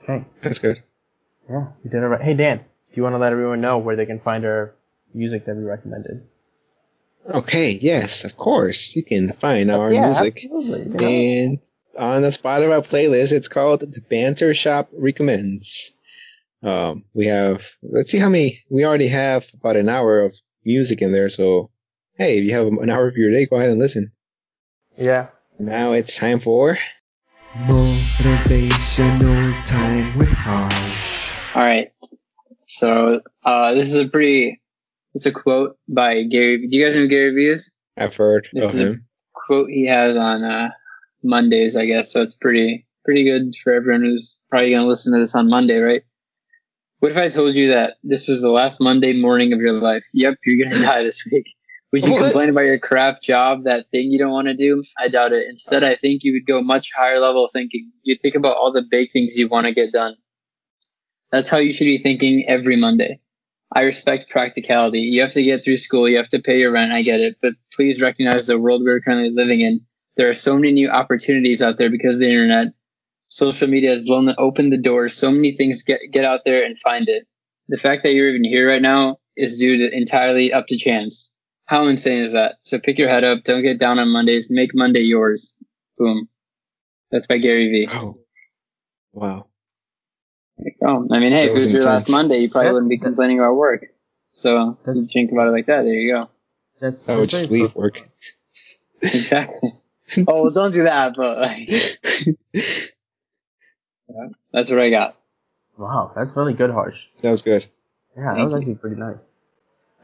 [0.03, 0.25] Okay.
[0.41, 0.83] That's good.
[1.49, 2.21] Yeah, you did it right.
[2.21, 4.75] Hey Dan, do you want to let everyone know where they can find our
[5.13, 6.27] music that we recommended?
[7.29, 8.95] Okay, yes, of course.
[8.95, 10.97] You can find our yeah, music absolutely.
[10.97, 11.07] know.
[11.07, 11.59] and
[11.97, 13.31] on the Spotify playlist.
[13.31, 15.93] It's called the Banter Shop Recommends.
[16.63, 20.33] Um, we have let's see how many we already have about an hour of
[20.65, 21.29] music in there.
[21.29, 21.69] So
[22.17, 24.11] hey, if you have an hour of your day, go ahead and listen.
[24.97, 25.27] Yeah.
[25.59, 26.77] Now it's time for
[27.55, 31.37] Motivational time with Harsh.
[31.55, 31.91] All right.
[32.67, 34.61] So uh, this is a pretty.
[35.13, 36.67] It's a quote by Gary.
[36.67, 37.71] Do you guys know who Gary Vee is?
[37.97, 38.95] I've heard This of is a-
[39.33, 40.69] Quote he has on uh,
[41.23, 42.11] Mondays, I guess.
[42.11, 45.77] So it's pretty pretty good for everyone who's probably gonna listen to this on Monday,
[45.79, 46.01] right?
[46.99, 50.03] What if I told you that this was the last Monday morning of your life?
[50.13, 51.45] Yep, you're gonna die this week.
[51.93, 52.23] Would you What?
[52.23, 54.83] complain about your crap job, that thing you don't want to do?
[54.97, 55.47] I doubt it.
[55.49, 57.91] Instead, I think you would go much higher level thinking.
[58.03, 60.15] You'd think about all the big things you want to get done.
[61.31, 63.19] That's how you should be thinking every Monday.
[63.73, 64.99] I respect practicality.
[64.99, 67.37] You have to get through school, you have to pay your rent, I get it.
[67.41, 69.81] But please recognize the world we're currently living in.
[70.15, 72.67] There are so many new opportunities out there because of the internet.
[73.37, 75.09] Social media has blown the, open the door.
[75.09, 77.27] So many things get get out there and find it.
[77.67, 81.31] The fact that you're even here right now is due to entirely up to chance.
[81.65, 82.55] How insane is that?
[82.61, 83.43] So pick your head up.
[83.43, 84.47] Don't get down on Mondays.
[84.49, 85.53] Make Monday yours.
[85.99, 86.27] Boom.
[87.11, 87.87] That's by Gary Vee.
[87.91, 88.15] Oh,
[89.13, 89.45] wow.
[90.83, 92.09] Oh, I mean, hey, That if it was was your last.
[92.09, 93.85] Monday, you probably That- wouldn't be complaining about work.
[94.33, 95.83] So That- you think about it like that.
[95.83, 96.29] There you go.
[96.81, 98.01] That's, I would that's just leave work.
[99.03, 99.73] Exactly.
[100.27, 101.13] oh, well, don't do that.
[101.15, 101.69] But like,
[104.51, 105.15] that's what I got.
[105.77, 107.05] Wow, that's really good, Harsh.
[107.21, 107.65] that was good.
[108.17, 108.57] Yeah, that was you.
[108.57, 109.31] actually pretty nice.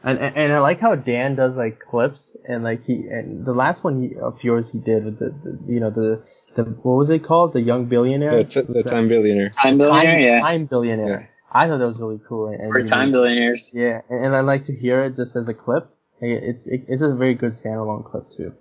[0.04, 3.54] And, and and I like how Dan does like clips and like he and the
[3.54, 6.22] last one he, of yours he did with the, the you know the
[6.54, 9.48] the what was it called the young billionaire That's it, the time billionaire.
[9.48, 10.40] Time billionaire, time, yeah.
[10.40, 11.26] time billionaire Yeah.
[11.50, 13.70] I thought that was really cool and, and time know, billionaires.
[13.72, 15.88] yeah and, and I like to hear it just as a clip
[16.20, 18.52] It- it's it, it's a very good standalone clip too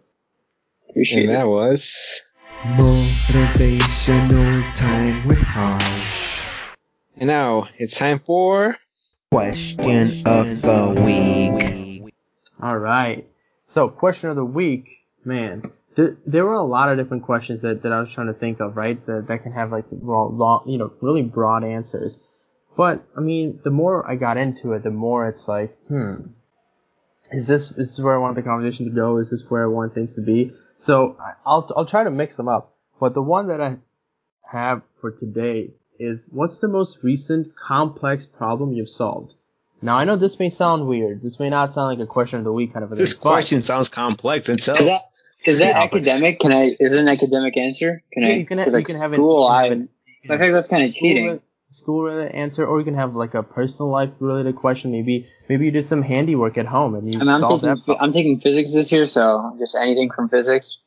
[0.89, 1.33] Appreciate And it.
[1.33, 2.21] that was
[2.63, 6.47] Motivational time with Harsh.
[7.17, 8.77] and now it's time for
[9.31, 12.13] Question of the week.
[12.61, 13.27] all right
[13.65, 17.81] so question of the week man there, there were a lot of different questions that,
[17.81, 20.63] that I was trying to think of right that that can have like long, long
[20.65, 22.21] you know really broad answers
[22.77, 26.27] But I mean, the more I got into it, the more it's like, hmm,
[27.31, 29.17] is this is this where I want the conversation to go?
[29.17, 30.53] Is this where I want things to be?
[30.83, 32.73] So I- I'll I'll try to mix them up.
[32.99, 33.77] But the one that I
[34.51, 39.33] have for today is what's the most recent complex problem you've solved?
[39.81, 41.21] Now I know this may sound weird.
[41.21, 43.21] This may not sound like a question of the week kind of a this thing.
[43.23, 44.79] but- question sounds complex itself.
[44.79, 45.09] Is that
[45.45, 46.39] is that academic?
[46.39, 46.63] Can I?
[46.79, 48.01] Is it an academic answer?
[48.13, 48.31] Can Yeah, I?
[48.33, 49.47] you can have, 'cause, you like can have school.
[49.47, 49.51] it.
[49.51, 49.63] I.
[49.65, 49.87] you can have
[50.23, 51.41] it- I think that's kind of school cheating.
[51.73, 54.91] Is- school related answer, or you can have like a personal life related question.
[54.91, 57.75] Maybe maybe you did some handiwork at home and you I mean, I'm solved taking
[57.75, 57.85] that.
[57.85, 58.03] problem.
[58.05, 60.79] I'm taking physics this year, so just anything from physics,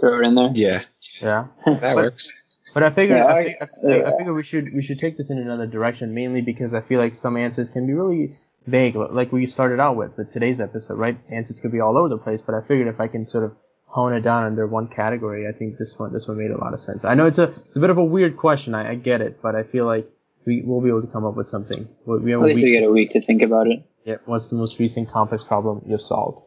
[0.00, 0.50] throw it in there.
[0.54, 0.82] Yeah,
[1.20, 1.46] Yeah.
[1.66, 2.32] that But- works.
[2.74, 5.18] But I figured, Yeah, I, I- fig- I, I figured we should we should take
[5.18, 8.34] this in another direction, mainly because I feel like some answers can be really
[8.66, 11.18] vague, like we started out with with today's episode, right?
[11.30, 13.52] Answers could be all over the place, but I figured if I can sort of
[13.84, 16.72] hone it down under one category, I think this one this one made a lot
[16.72, 17.04] of sense.
[17.04, 19.42] I know it's a it's a bit of a weird question, I, I get it,
[19.42, 20.08] but I feel like
[20.46, 21.88] we will be able to come up with something.
[22.06, 23.84] We we have At a least we get a week to think about it.
[24.04, 26.40] Yeah, what's the most recent complex problem you've solved?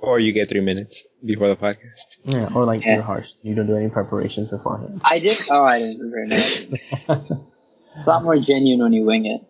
[0.00, 2.18] Or you get three minutes before the podcast.
[2.24, 2.94] Yeah, or like Yeah.
[2.94, 3.30] you're harsh.
[3.42, 5.00] You don't do any preparations beforehand.
[5.04, 5.38] I did.
[5.50, 7.40] Oh, I didn't prepare that.
[7.94, 9.42] It's a lot more genuine when you wing it.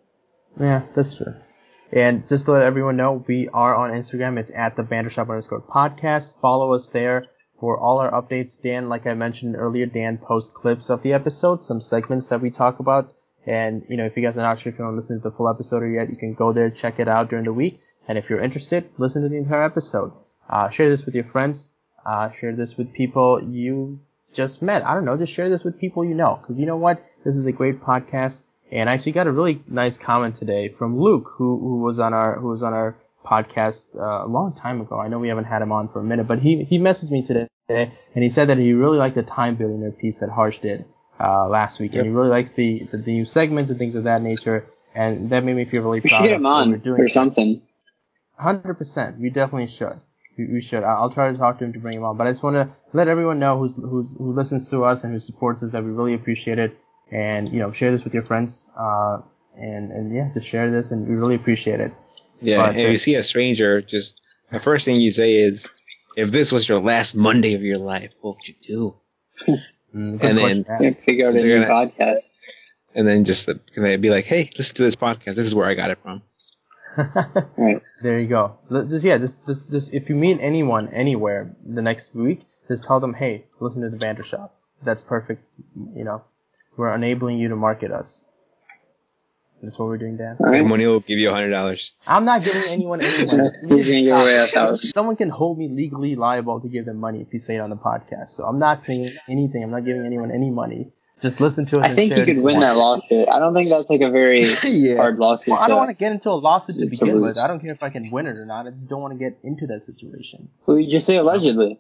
[0.58, 1.34] Yeah, that's true.
[1.92, 4.36] And just to let everyone know, we are on Instagram.
[4.38, 6.40] It's at the BanterShop underscore podcast.
[6.40, 7.26] Follow us there
[7.60, 8.60] for all our updates.
[8.60, 12.50] Dan, like I mentioned earlier, Dan posts clips of the episode, some segments that we
[12.50, 13.12] talk about.
[13.46, 15.30] And, you know, if you guys are not sure if you want to listen to
[15.30, 17.80] the full episode yet, you can go there, check it out during the week.
[18.06, 20.12] And if you're interested, listen to the entire episode.
[20.48, 21.70] Uh, share this with your friends.
[22.04, 24.00] Uh, share this with people you
[24.32, 24.84] just met.
[24.84, 26.40] I don't know, just share this with people you know.
[26.46, 27.02] Cause you know what?
[27.24, 28.46] This is a great podcast.
[28.70, 32.14] And I actually got a really nice comment today from Luke, who, who was on
[32.14, 34.98] our, who was on our podcast uh, a long time ago.
[34.98, 37.22] I know we haven't had him on for a minute, but he, he messaged me
[37.22, 37.92] today and
[38.24, 40.84] he said that he really liked the time billionaire piece that Harsh did,
[41.22, 41.94] uh, last week.
[41.94, 44.66] And he really likes the, the, the new segments and things of that nature.
[44.94, 47.00] And that made me feel really We proud should get him what we're on doing.
[47.00, 47.62] or something.
[48.36, 49.18] Hundred percent.
[49.18, 49.94] We definitely should.
[50.36, 50.82] We, we should.
[50.82, 52.16] I- I'll try to talk to him to bring him on.
[52.16, 55.12] But I just want to let everyone know who's, who's who listens to us and
[55.12, 56.76] who supports us that we really appreciate it.
[57.10, 58.66] And you know, share this with your friends.
[58.78, 59.18] Uh,
[59.56, 61.92] and and yeah, to share this, and we really appreciate it.
[62.40, 65.68] Yeah, But, and if you see a stranger, just the first thing you say is,
[66.16, 68.54] "If this was your last Monday of your life, what would you
[69.46, 69.56] do?"
[69.94, 70.98] Mm, good And then- to Yeah, ask.
[71.00, 72.38] figure out a new gonna- podcast.
[72.94, 75.34] And then just they'd be like, "Hey, listen to this podcast.
[75.34, 76.22] This is where I got it from."
[77.56, 77.80] Right.
[78.02, 78.58] there you go.
[78.70, 83.00] Just yeah, just, just just if you meet anyone anywhere the next week, just tell
[83.00, 84.54] them, hey, listen to the Banter Shop.
[84.82, 85.42] That's perfect.
[85.96, 86.22] You know,
[86.76, 88.24] we're enabling you to market us.
[89.62, 90.36] That's what we're doing, Dan.
[90.40, 90.64] All right.
[90.66, 91.94] money will give you a hundred dollars.
[92.06, 93.48] I'm not giving anyone any money.
[93.68, 94.90] He's gonna away a thousand.
[94.90, 97.70] Someone can hold me legally liable to give them money if you say it on
[97.70, 98.30] the podcast.
[98.30, 99.62] So I'm not saying anything.
[99.62, 100.90] I'm not giving anyone any money.
[101.20, 101.84] Just listen to us.
[101.84, 103.28] I and think share you could win that lawsuit.
[103.28, 104.96] I don't think that's like a very Yeah.
[104.96, 105.52] hard lawsuit.
[105.52, 107.38] Well, I don't want to get into a lawsuit to It's begin a with.
[107.38, 108.66] I don't care if I can win it or not.
[108.66, 110.48] I just don't want to get into that situation.
[110.66, 111.78] Well, you just say allegedly.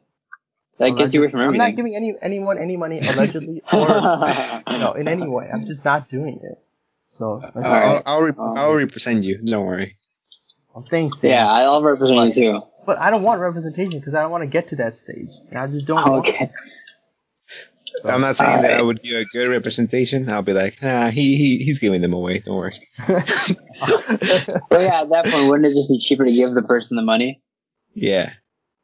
[0.78, 4.78] That gets you away from I'm not giving any anyone any money allegedly or you
[4.78, 5.50] know in any way.
[5.52, 6.58] I'm just not doing it.
[7.12, 9.36] So let's- I'll, I'll, re- Um, I'll represent you.
[9.44, 9.98] Don't worry.
[10.74, 11.30] well, thanks, Dan.
[11.32, 12.62] yeah, I'll represent you too.
[12.86, 15.58] But I don't want representation because I don't want to get to that stage, and
[15.58, 15.96] I just don't.
[16.10, 16.50] want Okay.
[18.02, 20.28] So- I'm not saying that I would do a good representation.
[20.30, 22.38] I'll be like, ah, he, he he's giving them away.
[22.38, 22.70] Don't worry.
[24.70, 27.02] Well, yeah, at that point, wouldn't it just be cheaper to give the person the
[27.02, 27.42] money?
[27.94, 28.32] Yeah.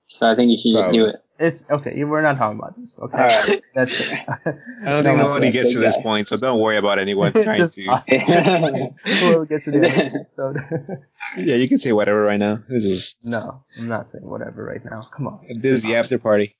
[0.08, 1.16] So I think you should just do it.
[1.40, 2.02] It's okay.
[2.02, 2.98] We're not talking about this.
[2.98, 3.62] Okay, Alright.
[3.74, 4.18] that's it.
[4.28, 6.02] I don't think nobody gets to this guy.
[6.02, 7.86] point, so don't worry about anyone trying Just to.
[7.86, 8.08] us.
[8.08, 10.98] Whoever gets to the end of episode.
[11.36, 12.58] Yeah, you can say whatever right now.
[12.68, 15.08] This is no, I'm not saying whatever right now.
[15.14, 15.46] Come on.
[15.60, 16.56] this is the after party.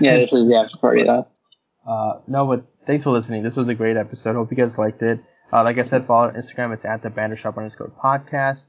[0.00, 1.28] yeah, this is the after party though.
[1.86, 3.42] Uh, no, but thanks for listening.
[3.44, 4.34] This was a great episode.
[4.34, 5.20] Hope you guys liked it.
[5.52, 6.72] Uh, like I said, follow our Instagram.
[6.74, 8.68] It's at the BanterShop underscore podcast.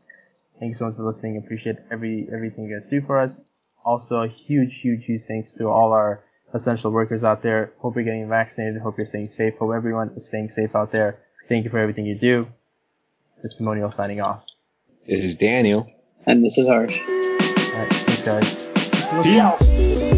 [0.60, 1.38] Thank you so much for listening.
[1.38, 3.42] Appreciate every everything you guys do for us.
[3.90, 6.24] Also, a huge, huge, huge thanks to all our
[6.54, 7.74] essential workers out there.
[7.80, 8.80] Hope you're getting vaccinated.
[8.80, 9.58] Hope you're staying safe.
[9.58, 11.18] Hope everyone is staying safe out there.
[11.48, 12.48] Thank you for everything you do.
[13.42, 14.46] This is Monio signing off.
[15.08, 15.92] This is Daniel.
[16.28, 17.02] And this is harsh.
[17.02, 18.68] All right, thanks guys.
[19.24, 20.09] Peace.